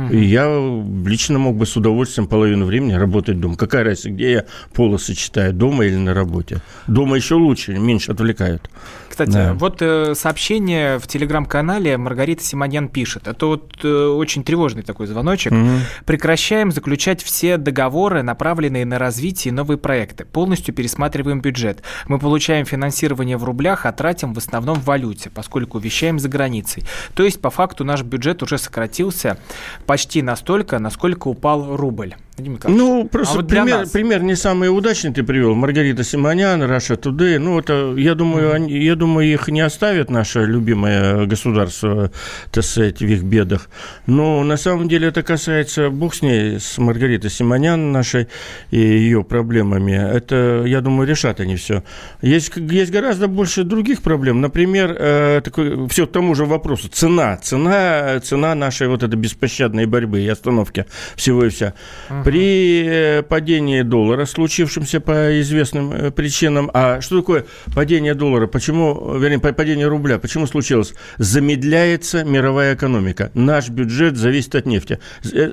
[0.05, 0.13] Угу.
[0.13, 0.47] И я
[1.05, 3.55] лично мог бы с удовольствием половину времени работать дома.
[3.55, 6.61] Какая разница, где я полосы читаю, дома или на работе?
[6.87, 8.69] Дома еще лучше, меньше отвлекают.
[9.09, 9.53] Кстати, да.
[9.53, 13.27] вот э, сообщение в телеграм-канале Маргарита Симоньян пишет.
[13.27, 15.51] Это вот э, очень тревожный такой звоночек.
[15.51, 15.69] Угу.
[16.05, 20.23] Прекращаем заключать все договоры, направленные на развитие и новые проекты.
[20.23, 21.83] Полностью пересматриваем бюджет.
[22.07, 26.83] Мы получаем финансирование в рублях, а тратим в основном в валюте, поскольку вещаем за границей.
[27.13, 29.37] То есть, по факту, наш бюджет уже сократился
[29.89, 32.13] почти настолько, насколько упал рубль.
[32.69, 35.55] Ну, просто а вот пример, пример не самый удачный ты привел.
[35.55, 37.39] Маргарита Симонян, Раша Today.
[37.39, 38.55] Ну, это, я думаю, mm-hmm.
[38.55, 42.11] они, я думаю, их не оставит наше любимое государство,
[42.51, 43.69] так сказать, в их бедах.
[44.05, 48.27] Но на самом деле это касается, бог с ней, с Маргаритой Симонян нашей
[48.71, 49.93] и ее проблемами.
[49.93, 51.83] Это, я думаю, решат они все.
[52.21, 54.41] Есть, есть гораздо больше других проблем.
[54.41, 56.89] Например, э, такой, все к тому же вопросу.
[56.89, 57.37] Цена.
[57.37, 61.73] Цена, цена нашей вот этой беспощадной борьбы и остановки всего и вся.
[62.09, 62.23] Mm-hmm.
[62.29, 68.45] При э, падении доллара, случившемся по известным э, причинам, а что такое падение доллара?
[68.45, 70.19] Почему, вернее, падение рубля?
[70.19, 70.93] Почему случилось?
[71.17, 73.31] Замедляется мировая экономика.
[73.33, 74.99] Наш бюджет зависит от нефти.
[75.33, 75.51] Э,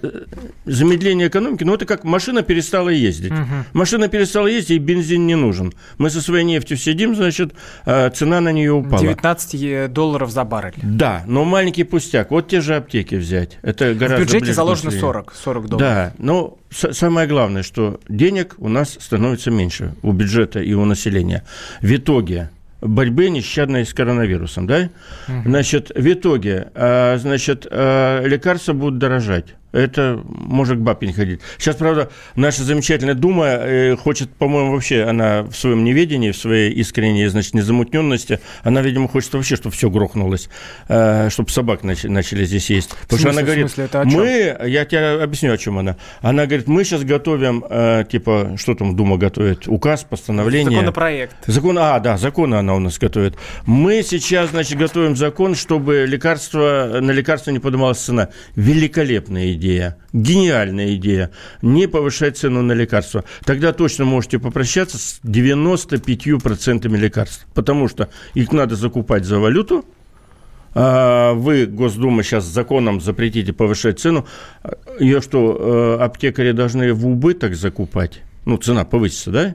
[0.67, 3.33] замедление экономики, ну это как машина перестала ездить.
[3.33, 3.65] Угу.
[3.73, 5.73] Машина перестала ездить, и бензин не нужен.
[5.97, 7.55] Мы со своей нефтью сидим, значит,
[7.87, 9.01] а цена на нее упала.
[9.01, 10.75] 19 долларов за баррель.
[10.83, 12.31] Да, но маленький пустяк.
[12.31, 13.57] Вот те же аптеки взять.
[13.63, 15.81] Это гораздо В бюджете заложено 40, 40 долларов.
[15.81, 21.45] Да, но самое главное, что денег у нас становится меньше у бюджета и у населения.
[21.81, 22.51] В итоге
[22.81, 24.91] борьбы нещадной с коронавирусом, да?
[25.29, 25.43] Угу.
[25.47, 31.41] Значит, в итоге, а, значит, а, лекарства будут дорожать это может к бабке не ходить.
[31.59, 36.73] Сейчас, правда, наша замечательная Дума э, хочет, по-моему, вообще, она в своем неведении, в своей
[36.73, 40.49] искренней, значит, незамутненности, она, видимо, хочет вообще, чтобы все грохнулось,
[40.89, 42.91] э, чтобы собак начали, здесь есть.
[43.09, 45.97] Потому смысле, что она говорит, смысле, мы, я тебе объясню, о чем она.
[46.21, 50.79] Она говорит, мы сейчас готовим, э, типа, что там Дума готовит, указ, постановление.
[50.79, 51.37] Законопроект.
[51.47, 53.35] Закон, а, да, законы она у нас готовит.
[53.67, 58.29] Мы сейчас, значит, готовим закон, чтобы лекарства, на лекарства не поднималась цена.
[58.55, 61.31] Великолепная идея идея, гениальная идея,
[61.63, 63.25] не повышать цену на лекарства.
[63.45, 69.85] Тогда точно можете попрощаться с 95% лекарств, потому что их надо закупать за валюту,
[70.79, 74.27] а вы, Госдума, сейчас законом запретите повышать цену.
[75.01, 78.21] Ее что, э, аптекари должны в убыток закупать?
[78.45, 79.55] Ну, цена повысится, да?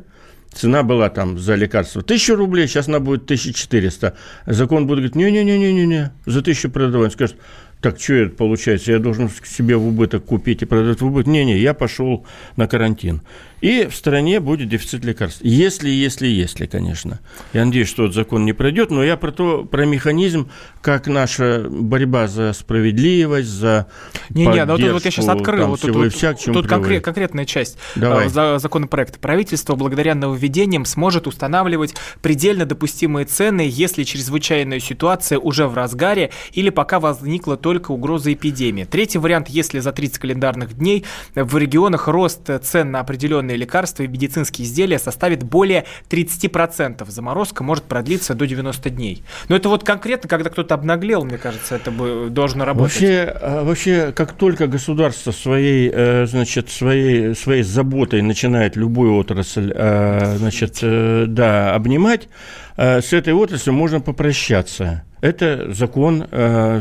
[0.52, 4.15] Цена была там за лекарство 1000 рублей, сейчас она будет 1400.
[4.47, 7.13] Закон будет говорить, не-не-не-не-не, за 1000 продавать.
[7.13, 7.38] Скажет,
[7.82, 8.91] так что это получается?
[8.91, 11.28] Я должен себе в убыток купить и продать в убыток?
[11.32, 13.22] Не-не, я пошел на карантин.
[13.62, 15.41] И в стране будет дефицит лекарств.
[15.43, 17.19] Если, если, если, конечно.
[17.54, 20.50] Я надеюсь, что этот закон не пройдет, но я про то, про механизм,
[20.82, 23.88] как наша борьба за справедливость, за
[24.30, 27.45] не, не, ну вот, вот я сейчас открыл, вот тут, вот, вся, тут конкрет, конкретная
[27.45, 28.28] часть Давай.
[28.34, 29.19] Э, законопроекта.
[29.19, 36.71] Правительство благодаря нововведениям сможет устанавливать предельно допустимые цены, если чрезвычайная ситуация уже в разгаре или
[36.71, 38.86] пока возникла только угроза эпидемии.
[38.86, 44.04] Третий вариант, если за 30 календарных дней в регионах рост цен на определенные определенные лекарства
[44.04, 47.10] и медицинские изделия составит более 30%.
[47.10, 49.24] Заморозка может продлиться до 90 дней.
[49.50, 52.94] Но это вот конкретно, когда кто-то обнаглел, мне кажется, это бы должно работать.
[52.94, 59.72] Вообще, а, вообще как только государство своей, э, значит, своей, своей заботой начинает любую отрасль
[59.74, 62.30] э, значит, э, да, обнимать,
[62.78, 65.04] с этой отраслью можно попрощаться.
[65.21, 66.25] Это закон,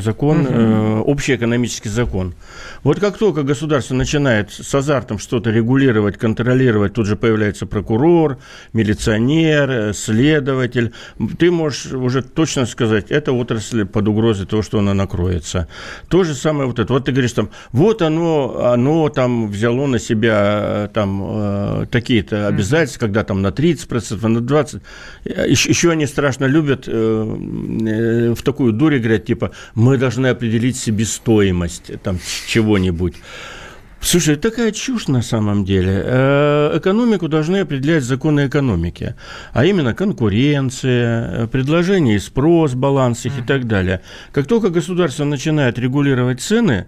[0.03, 1.03] закон угу.
[1.03, 2.35] общий экономический закон.
[2.83, 8.38] Вот как только государство начинает с азартом что-то регулировать, контролировать, тут же появляется прокурор,
[8.72, 10.92] милиционер, э, следователь,
[11.38, 15.68] ты можешь уже точно сказать, это отрасль под угрозой того, что она накроется.
[16.09, 16.92] То же самое вот это.
[16.92, 22.48] Вот ты говоришь там, вот оно, оно там взяло на себя э, там э, такие-то
[22.48, 24.81] обязательства, когда там на 30%, на 20%.
[25.48, 26.88] Еще, еще они страшно любят
[28.35, 33.14] в такую дурь играть, типа, мы должны определить себестоимость там чего чего-нибудь.
[34.01, 36.03] Слушай, такая чушь на самом деле.
[36.05, 39.14] Э, экономику должны определять законы экономики,
[39.53, 44.01] а именно конкуренция, предложение и спрос, баланс их и так далее.
[44.33, 46.87] Как только государство начинает регулировать цены,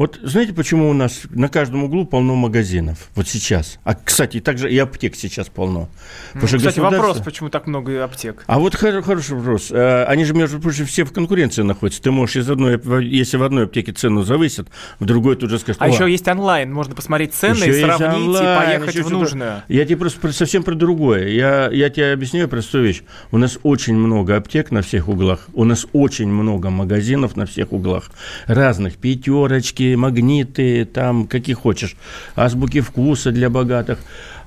[0.00, 3.10] вот знаете, почему у нас на каждом углу полно магазинов?
[3.14, 3.78] Вот сейчас.
[3.84, 5.90] А, кстати, также и аптек сейчас полно.
[6.32, 6.80] Ну, кстати, государство...
[6.80, 8.44] вопрос, почему так много аптек?
[8.46, 9.70] А вот хороший вопрос.
[9.70, 12.00] Э, они же, между прочим, все в конкуренции находятся.
[12.00, 14.68] Ты можешь из одной, если в одной аптеке цену завысят,
[15.00, 15.76] в другой тут же скажешь...
[15.82, 19.64] А еще есть онлайн, можно посмотреть цены еще и сравнить, онлайн, и поехать в нужную.
[19.68, 21.28] Я тебе просто совсем про другое.
[21.28, 23.02] Я, я тебе объясняю простую вещь.
[23.32, 27.74] У нас очень много аптек на всех углах, у нас очень много магазинов на всех
[27.74, 28.10] углах.
[28.46, 31.96] Разных, пятерочки, магниты, там, какие хочешь,
[32.36, 33.98] азбуки вкуса для богатых.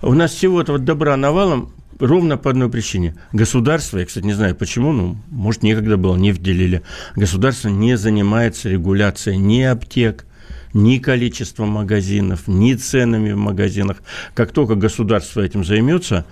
[0.01, 3.15] У нас всего-то вот добра навалом, Ровно по одной причине.
[3.33, 6.81] Государство, я, кстати, не знаю почему, ну, может, некогда было, не вделили.
[7.15, 10.25] Государство не занимается регуляцией ни аптек,
[10.73, 13.97] ни количеством магазинов, ни ценами в магазинах.
[14.33, 16.25] Как только государство этим займется,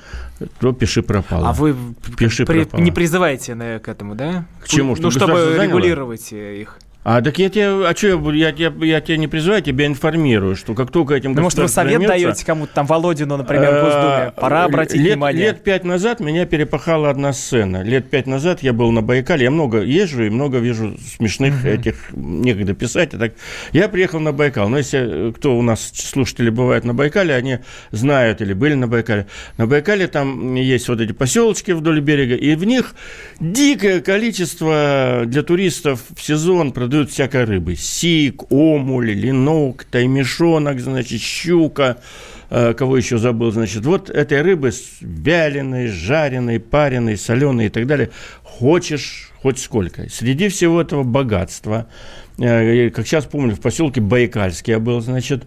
[0.59, 1.49] то пиши пропало.
[1.49, 1.75] А вы
[2.17, 2.81] пиши при, пропало.
[2.81, 4.45] не призываете к этому, да?
[4.61, 4.95] К чему?
[4.97, 6.79] Ну, чтобы регулировать их.
[7.03, 9.87] А так я тебе, а что я я, я, я тебя не призываю, я тебя
[9.87, 13.71] информирую, что как только этим ну, может, вы совет займется, даете кому-то там, Володину, например,
[13.71, 15.47] в Госдуме, пора обратить лет, внимание.
[15.47, 17.81] Лет пять назад меня перепахала одна сцена.
[17.81, 21.79] Лет пять назад я был на Байкале, я много езжу и много вижу смешных uh-huh.
[21.79, 23.09] этих, некогда писать.
[23.11, 23.33] Так.
[23.71, 27.59] Я приехал на Байкал, но если кто у нас слушатели бывают на Байкале, они
[27.89, 29.25] знают или были на Байкале.
[29.57, 32.93] На Байкале там есть вот эти поселочки вдоль берега, и в них
[33.39, 37.77] дикое количество для туристов в сезон продают всякой рыбы.
[37.77, 41.97] Сик, омуль, ленок, таймешонок, значит, щука,
[42.49, 48.09] э, кого еще забыл, значит, вот этой рыбы вяленой, жареной, пареной, соленой и так далее,
[48.43, 50.09] хочешь хоть сколько.
[50.09, 51.87] Среди всего этого богатства,
[52.37, 55.45] э, как сейчас помню, в поселке Байкальский я был, значит,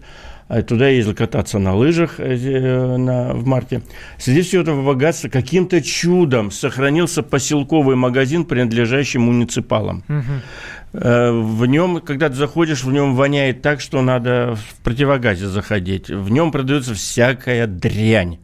[0.49, 3.81] э, Туда ездил кататься на лыжах на, в марте.
[4.17, 10.03] Среди всего этого богатства каким-то чудом сохранился поселковый магазин, принадлежащий муниципалам.
[10.07, 11.01] Угу.
[11.01, 16.09] Э, в нем, когда ты заходишь, в нем воняет так, что надо в противогазе заходить.
[16.09, 18.39] В нем продается всякая дрянь.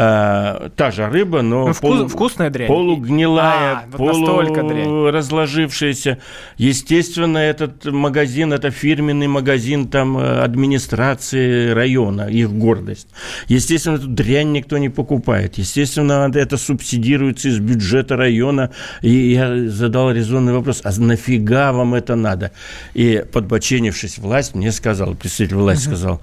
[0.00, 2.68] Э, та же рыба, но ну, вкус, полу, вкусная дрянь.
[2.68, 6.18] полугнилая, а, полуразложившаяся.
[6.56, 13.08] Естественно, этот магазин, это фирменный магазин там э, администрации района, их гордость.
[13.48, 15.58] Естественно, эту дрянь никто не покупает.
[15.58, 18.70] Естественно, это субсидируется из бюджета района.
[19.02, 22.52] И я задал резонный вопрос, а нафига вам это надо?
[22.94, 26.20] И подбоченившись, власть мне сказала, представитель власти сказал,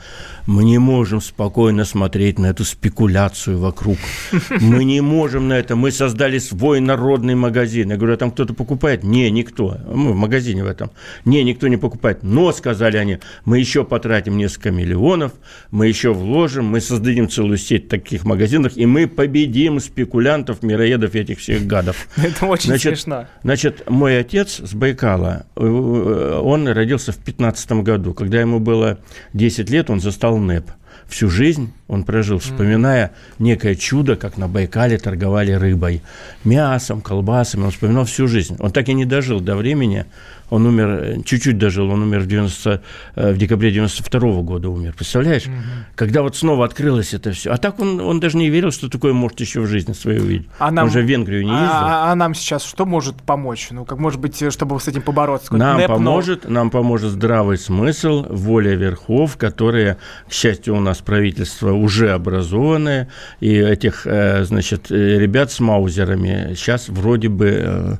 [0.47, 3.97] мы не можем спокойно смотреть на эту спекуляцию вокруг.
[4.61, 5.75] Мы не можем на это.
[5.75, 7.89] Мы создали свой народный магазин.
[7.89, 9.03] Я говорю, а там кто-то покупает?
[9.03, 9.77] Не, никто.
[9.87, 10.91] Мы в магазине в этом.
[11.25, 12.19] Не, никто не покупает.
[12.21, 15.33] Но, сказали они, мы еще потратим несколько миллионов,
[15.71, 21.39] мы еще вложим, мы создадим целую сеть таких магазинов, и мы победим спекулянтов, мироедов этих
[21.39, 22.07] всех гадов.
[22.17, 23.27] Это очень значит, смешно.
[23.43, 28.13] Значит, мой отец с Байкала, э, он родился в 15 году.
[28.13, 28.99] Когда ему было
[29.33, 30.69] 10 лет, он застал НЭП
[31.07, 36.01] всю жизнь он прожил, вспоминая некое чудо, как на Байкале торговали рыбой,
[36.43, 37.65] мясом, колбасами.
[37.65, 38.55] Он вспоминал всю жизнь.
[38.59, 40.05] Он так и не дожил до времени.
[40.49, 42.81] Он умер, э, чуть-чуть дожил, он умер в, 90,
[43.15, 44.93] э, в декабре 92 -го года умер.
[44.93, 45.47] Представляешь?
[45.47, 45.55] Угу.
[45.95, 47.51] Когда вот снова открылось это все.
[47.51, 50.47] А так он, он даже не верил, что такое может еще в жизни своей увидеть.
[50.59, 51.77] А нам, он же в Венгрию не а, ездил.
[51.77, 53.69] А, а нам сейчас что может помочь?
[53.71, 55.55] Ну, как может быть, чтобы с этим побороться?
[55.55, 56.51] Нам НЭП, поможет, но...
[56.51, 59.97] нам поможет здравый смысл, воля верхов, которые,
[60.29, 66.53] к счастью, у нас правительство уже образованное, и этих, э, значит, э, ребят с маузерами
[66.55, 67.93] сейчас вроде бы, э,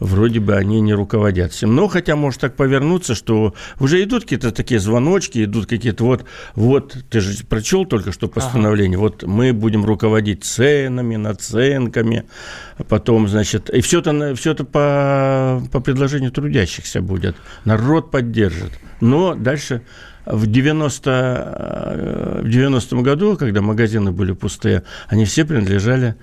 [0.00, 1.74] вроде бы они не руководят всем.
[1.74, 6.96] Но хотя может так повернуться, что уже идут какие-то такие звоночки, идут какие-то вот, вот,
[7.10, 9.02] ты же прочел только что постановление, ага.
[9.02, 12.24] вот мы будем руководить ценами, наценками,
[12.88, 17.36] потом, значит, и все это, все это по, по предложению трудящихся будет.
[17.64, 18.72] Народ поддержит.
[19.00, 19.82] Но дальше
[20.30, 26.16] в 90, э, в 90 году, когда магазины были пустые, они все принадлежали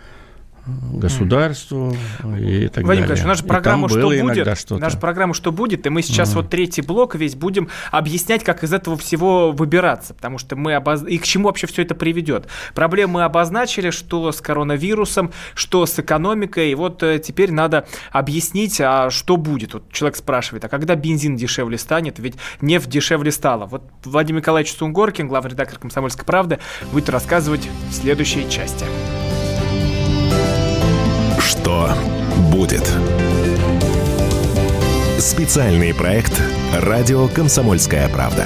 [0.91, 1.95] государству
[2.39, 3.25] и так Вадим далее.
[3.25, 6.35] нас же программа «Что будет?» Наша программа «Что будет?» И мы сейчас mm.
[6.35, 11.03] вот третий блок весь будем объяснять, как из этого всего выбираться, потому что мы обоз...
[11.03, 12.47] и к чему вообще все это приведет.
[12.73, 18.81] Проблемы мы обозначили, что с коронавирусом, что с экономикой, и вот э, теперь надо объяснить,
[18.81, 19.73] а что будет.
[19.73, 22.19] Вот человек спрашивает, а когда бензин дешевле станет?
[22.19, 23.65] Ведь нефть дешевле стала.
[23.65, 26.59] Вот Владимир Николаевич Сунгоркин, главный редактор «Комсомольской правды»,
[26.91, 28.85] будет рассказывать в следующей части.
[31.65, 31.89] Что
[32.51, 32.87] будет?
[35.17, 36.39] Специальный проект
[36.71, 38.45] «Радио Комсомольская правда».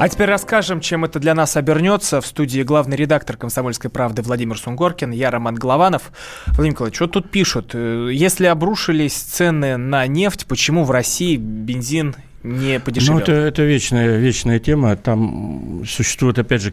[0.00, 2.20] А теперь расскажем, чем это для нас обернется.
[2.20, 6.12] В студии главный редактор «Комсомольской правды» Владимир Сунгоркин, я Роман Голованов.
[6.46, 7.70] Владимир Николаевич, что тут пишут?
[7.74, 13.14] Э, если обрушились цены на нефть, почему в России бензин не подешевел.
[13.14, 14.94] Ну, это, это вечная, вечная тема.
[14.94, 16.72] Там существует, опять же,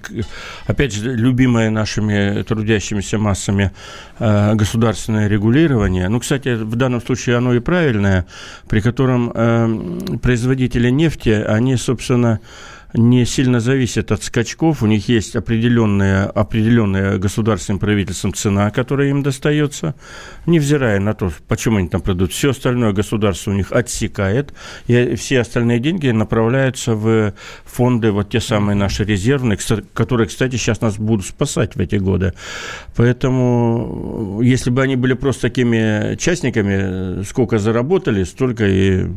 [0.68, 3.72] опять же, любимое нашими трудящимися массами
[4.20, 6.10] э, государственное регулирование.
[6.10, 8.28] Ну, кстати, в данном случае оно и правильное,
[8.70, 12.40] при котором э, производители нефти, они, собственно,
[12.96, 14.84] не сильно зависят от скачков.
[14.84, 19.96] У них есть определенная, определенная государственным правительством цена, которая им достается,
[20.46, 22.32] невзирая на то, почему они там продают.
[22.32, 24.54] Все остальное государство у них отсекает,
[24.88, 27.34] и все остальные деньги направляются в
[27.66, 29.58] фонды, вот те самые наши резервные,
[29.94, 32.34] которые, кстати, сейчас нас будут спасать в эти годы.
[32.96, 39.08] Поэтому, если бы они были просто такими частниками, сколько заработали, столько и,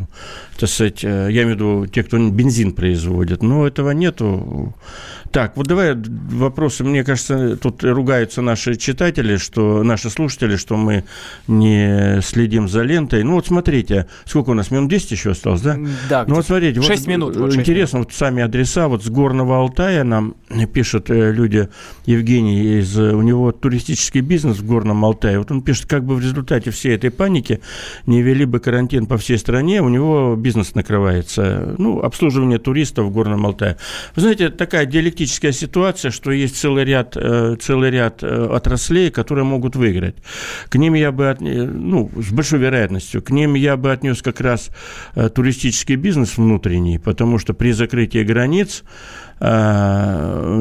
[0.58, 4.74] так сказать, я имею в виду те, кто бензин производит, но этого нету.
[5.30, 6.84] Так, вот давай вопросы.
[6.84, 11.04] Мне кажется, тут ругаются наши читатели, что наши слушатели, что мы
[11.46, 13.22] не следим за лентой.
[13.24, 15.78] Ну вот смотрите, сколько у нас, минут 10 еще осталось, да?
[16.08, 16.24] Да.
[16.26, 16.80] Ну вот смотрите.
[16.80, 17.36] 6 вот, минут.
[17.36, 18.10] Вот 6 интересно, минут.
[18.10, 20.34] вот сами адреса, вот с Горного Алтая нам
[20.72, 21.68] пишут э, люди,
[22.06, 25.38] Евгений, из, у него туристический бизнес в Горном Алтае.
[25.38, 27.60] Вот он пишет, как бы в результате всей этой паники
[28.06, 31.74] не вели бы карантин по всей стране, у него бизнес накрывается.
[31.76, 33.57] Ну, обслуживание туристов в Горном Алтае.
[34.14, 39.44] Вы знаете, такая диалектическая ситуация, что есть целый ряд, э, целый ряд э, отраслей, которые
[39.44, 40.16] могут выиграть.
[40.68, 44.40] К ним я бы, от, ну, с большой вероятностью, к ним я бы отнес как
[44.40, 44.70] раз
[45.14, 48.82] э, туристический бизнес внутренний, потому что при закрытии границ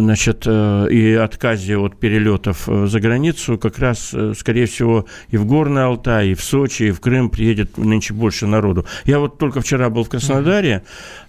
[0.01, 5.45] значит, э, и отказе от перелетов э, за границу, как раз, скорее всего, и в
[5.45, 8.85] Горный Алтай, и в Сочи, и в Крым приедет нынче больше народу.
[9.05, 10.83] Я вот только вчера был в Краснодаре,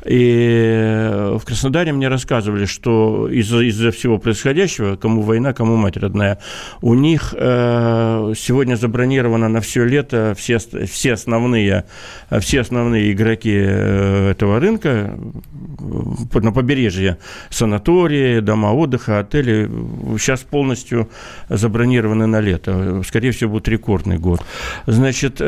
[0.04, 6.38] и в Краснодаре мне рассказывали, что из-за из всего происходящего, кому война, кому мать родная,
[6.80, 11.84] у них сегодня забронировано на все лето все, все, основные,
[12.40, 15.18] все основные игроки этого рынка
[16.34, 17.18] на побережье
[17.50, 19.70] санатории, дома отдыха, отели
[20.18, 21.08] сейчас полностью
[21.48, 23.02] забронированы на лето.
[23.06, 24.40] Скорее всего, будет рекордный год.
[24.86, 25.40] Значит,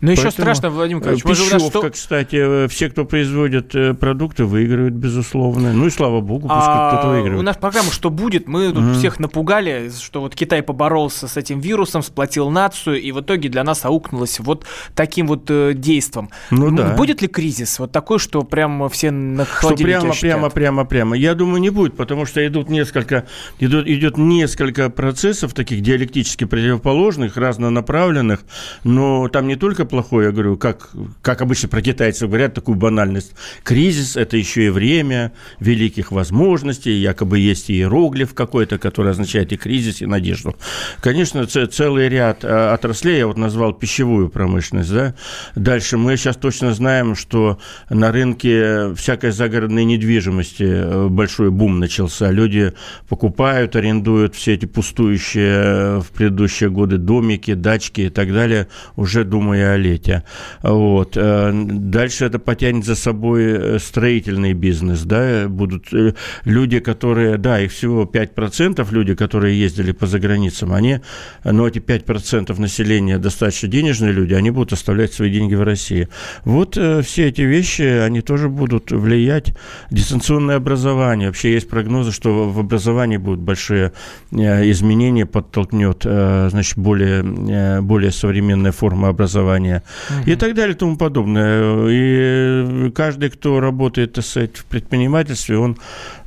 [0.00, 1.24] э, но еще страшно, Владимир Николаевич.
[1.24, 1.90] Пищевка, что...
[1.90, 5.72] кстати, все, кто производит э, продукты, выигрывают, безусловно.
[5.72, 7.40] Ну и слава богу, пусть а, кто-то выигрывает.
[7.40, 11.36] У нас программа «Что будет?» Мы тут mm всех напугали, что вот Китай поборолся с
[11.36, 16.30] этим вирусом, сплотил нацию, и в итоге для нас аукнулось вот таким вот э, действом.
[16.50, 16.94] Ну, да.
[16.94, 21.16] Будет ли кризис вот такой, что прямо все на Что прямо, прямо, прямо, прямо?
[21.16, 23.26] Я думаю, не будет, потому что идут несколько,
[23.58, 28.40] идут, идет несколько процессов таких диалектически противоположных, разнонаправленных,
[28.84, 30.90] но там не только плохое, я говорю, как,
[31.22, 33.34] как обычно про китайцев говорят, такую банальность.
[33.62, 40.02] Кризис– это еще и время великих возможностей, якобы есть иероглиф какой-то, который означает и кризис,
[40.02, 40.56] и надежду.
[41.00, 45.14] Конечно, целый ряд а, отраслей, я вот назвал пищевую промышленность, да.
[45.54, 47.58] Дальше мы сейчас точно знаем, что
[47.90, 52.30] на рынке всякой загородной недвижимости э, большой бум начался.
[52.30, 52.72] Люди
[53.08, 59.24] покупают, арендуют все эти пустующие э, в предыдущие годы домики, дачки и так далее, уже
[59.24, 60.24] думая о летия.
[60.62, 61.16] Вот.
[61.16, 66.14] Э, дальше это потянет за собой э, строительный бизнес, да, будут э,
[66.44, 71.00] люди, которые, да, их всего 5% люди, которые ездили по заграницам, они,
[71.44, 76.08] но эти 5% населения достаточно денежные люди, они будут оставлять свои деньги в России.
[76.44, 79.54] Вот все эти вещи, они тоже будут влиять.
[79.90, 83.92] Дистанционное образование, вообще есть прогнозы, что в образовании будут большие
[84.32, 90.30] изменения, подтолкнет, значит, более, более современная форма образования образования угу.
[90.30, 91.88] и так далее и тому подобное.
[91.88, 95.76] И каждый, кто работает, так сказать, в предпринимательстве, он,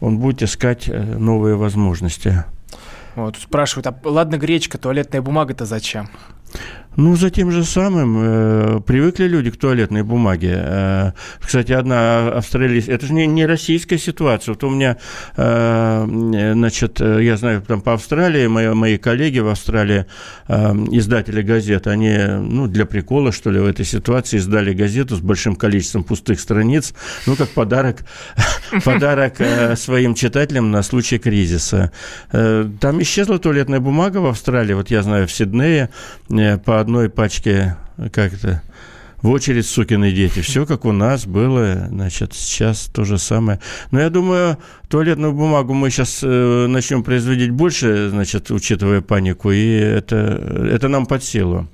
[0.01, 2.43] он будет искать э, новые возможности.
[3.15, 6.09] Вот, спрашивают, а ладно гречка, туалетная бумага-то зачем?
[6.99, 10.55] Ну, за тем же самым э, привыкли люди к туалетной бумаге.
[10.57, 12.95] Э, кстати, одна австралийская...
[12.95, 14.53] Это же не, не российская ситуация.
[14.53, 14.97] Вот у меня
[15.37, 20.07] э, значит, я знаю, там по Австралии, мои, мои коллеги в Австралии,
[20.49, 25.55] издатели газет, они, ну, для прикола, что ли, в этой ситуации издали газету с большим
[25.55, 26.93] количеством пустых страниц,
[27.25, 27.99] ну, как подарок,
[28.83, 29.37] подарок
[29.77, 31.93] своим читателям на случай кризиса.
[32.31, 35.89] Там исчезла туалетная бумага в Австралии, вот я знаю, в Сиднее
[36.27, 37.75] по одной пачке
[38.11, 38.63] как-то
[39.21, 40.39] в очередь сукины дети.
[40.39, 43.59] Все как у нас было, значит, сейчас то же самое.
[43.91, 49.67] Но я думаю, туалетную бумагу мы сейчас э, начнем производить больше, значит, учитывая панику, и
[49.67, 50.15] это,
[50.71, 51.67] это нам под силу.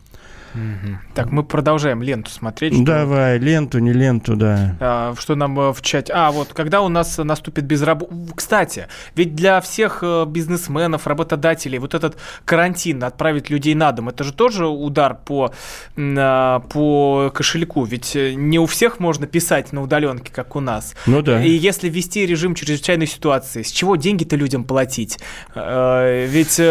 [1.14, 2.74] Так, мы продолжаем ленту смотреть.
[2.74, 2.84] Что...
[2.84, 4.76] Давай, ленту, не ленту, да.
[4.80, 6.14] А, что нам э, в чате...
[6.14, 8.34] А, вот, когда у нас наступит безработица...
[8.36, 14.24] Кстати, ведь для всех э, бизнесменов, работодателей вот этот карантин, отправить людей на дом, это
[14.24, 15.54] же тоже удар по,
[15.98, 17.84] а, по кошельку.
[17.84, 20.96] Ведь э, не у всех можно писать на удаленке, как у нас.
[21.06, 21.44] Ну да.
[21.44, 25.20] И если ввести режим чрезвычайной ситуации, с чего деньги-то людям платить?
[25.56, 26.62] Ведь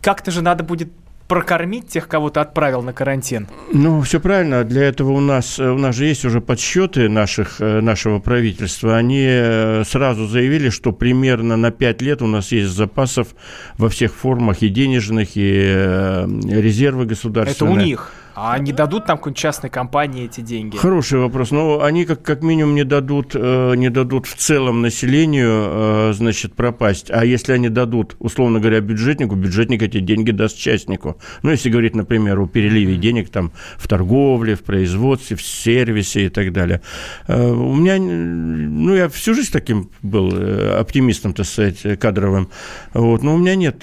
[0.00, 0.90] как-то же надо будет
[1.28, 3.48] прокормить тех, кого ты отправил на карантин?
[3.72, 4.64] Ну, все правильно.
[4.64, 8.96] Для этого у нас, у нас же есть уже подсчеты наших, э, нашего правительства.
[8.96, 13.28] Они э, сразу заявили, что примерно на 5 лет у нас есть запасов
[13.78, 17.74] во всех формах и денежных, и э, резервы государственные.
[17.74, 18.12] Это у них?
[18.34, 20.76] А они дадут там какой-нибудь частной компании эти деньги?
[20.76, 21.52] Хороший вопрос.
[21.52, 26.54] Но они как, как минимум не дадут, э, не дадут в целом населению, э, значит,
[26.54, 27.10] пропасть.
[27.10, 31.16] А если они дадут, условно говоря, бюджетнику, бюджетник эти деньги даст частнику.
[31.42, 36.28] Ну, если говорить, например, о переливе денег там в торговле, в производстве, в сервисе и
[36.28, 36.80] так далее.
[37.28, 40.34] Э, у меня, ну, я всю жизнь таким был
[40.76, 42.48] оптимистом, так сказать, кадровым.
[42.94, 43.22] Вот.
[43.22, 43.78] Но у меня нет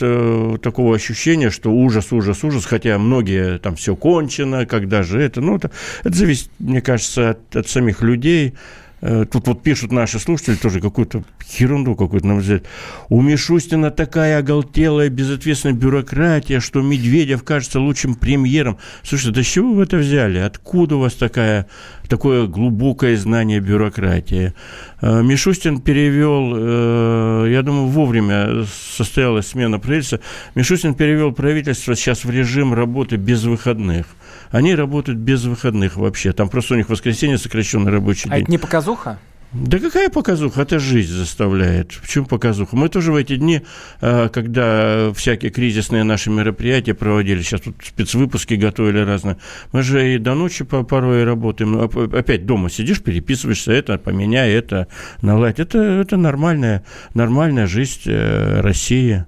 [0.61, 5.41] такого ощущения, что ужас, ужас, ужас, хотя многие там все кончено, закончено, когда же это.
[5.41, 5.71] Ну, это,
[6.03, 8.53] это зависит, мне кажется, от, от самих людей.
[9.01, 11.23] Э, тут вот пишут наши слушатели тоже какую-то
[11.59, 12.63] ерунду какую-то нам взять.
[13.09, 18.77] У Мишустина такая оголтелая, безответственная бюрократия, что Медведев кажется лучшим премьером.
[19.03, 20.37] Слушайте, да с чего вы это взяли?
[20.37, 21.67] Откуда у вас такая,
[22.07, 24.53] такое глубокое знание бюрократии?
[25.01, 28.65] Э, Мишустин перевел, э, я думаю, вовремя
[28.95, 30.19] состоялась смена правительства.
[30.53, 34.05] Мишустин перевел правительство сейчас в режим работы без выходных.
[34.51, 36.33] Они работают без выходных вообще.
[36.33, 38.39] Там просто у них воскресенье сокращенный рабочий а день.
[38.39, 39.19] А это не показуха?
[39.53, 40.61] Да какая показуха?
[40.61, 41.91] Это жизнь заставляет.
[41.91, 42.77] В чем показуха?
[42.77, 43.61] Мы тоже в эти дни,
[43.99, 49.37] а, когда всякие кризисные наши мероприятия проводили, сейчас тут спецвыпуски готовили разные,
[49.73, 51.81] мы же и до ночи порой работаем.
[51.81, 54.87] Опять дома сидишь, переписываешься, это поменяй, это
[55.21, 55.59] наладь.
[55.59, 59.25] Это, это нормальная, нормальная жизнь э, России.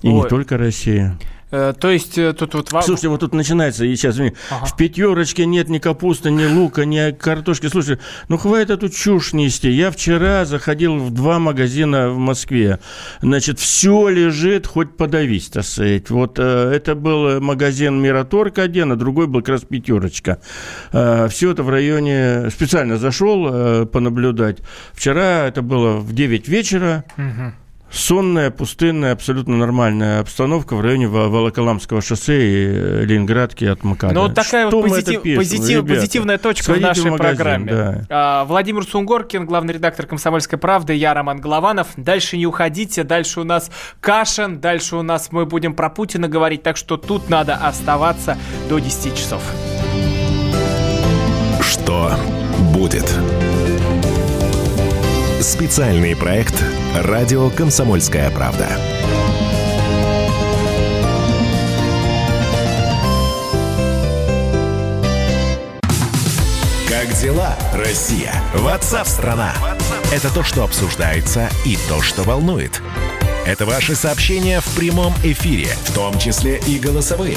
[0.00, 0.14] И Ой.
[0.14, 1.12] не только России.
[1.54, 2.68] Э, то есть э, тут вот...
[2.68, 4.32] Слушайте, вот тут начинается, и сейчас, ага.
[4.66, 7.68] в пятерочке нет ни капусты, ни лука, ни картошки.
[7.68, 9.70] Слушай, ну хватит эту чушь нести.
[9.70, 12.80] Я вчера заходил в два магазина в Москве.
[13.22, 16.10] Значит, все лежит, хоть подавись, так сказать.
[16.10, 16.42] Вот э,
[16.74, 20.40] это был магазин Мираторг один, а другой был как раз пятерочка.
[20.90, 22.50] Все это в районе...
[22.50, 24.58] Специально зашел понаблюдать.
[24.92, 27.04] Вчера это было в 9 вечера.
[27.16, 27.63] Угу
[27.94, 34.14] сонная, пустынная, абсолютно нормальная обстановка в районе Волоколамского шоссе и э, Ленинградки от МКАДа.
[34.14, 37.72] Ну, вот такая Что вот позитив, позитив, позитивная точка в нашей в магазин, программе.
[37.72, 38.06] Да.
[38.10, 41.88] А, Владимир Сунгоркин, главный редактор «Комсомольской правды», я Роман Голованов.
[41.96, 43.70] Дальше не уходите, дальше у нас
[44.00, 48.36] Кашин, дальше у нас мы будем про Путина говорить, так что тут надо оставаться
[48.68, 49.42] до 10 часов.
[51.60, 52.12] Что
[52.74, 53.10] будет?
[55.44, 56.54] Специальный проект
[56.96, 58.66] «Радио Комсомольская правда».
[66.88, 68.32] Как дела, Россия?
[68.54, 69.52] Ватсап-страна!
[70.10, 72.80] Это то, что обсуждается и то, что волнует.
[73.44, 77.36] Это ваши сообщения в прямом эфире, в том числе и голосовые.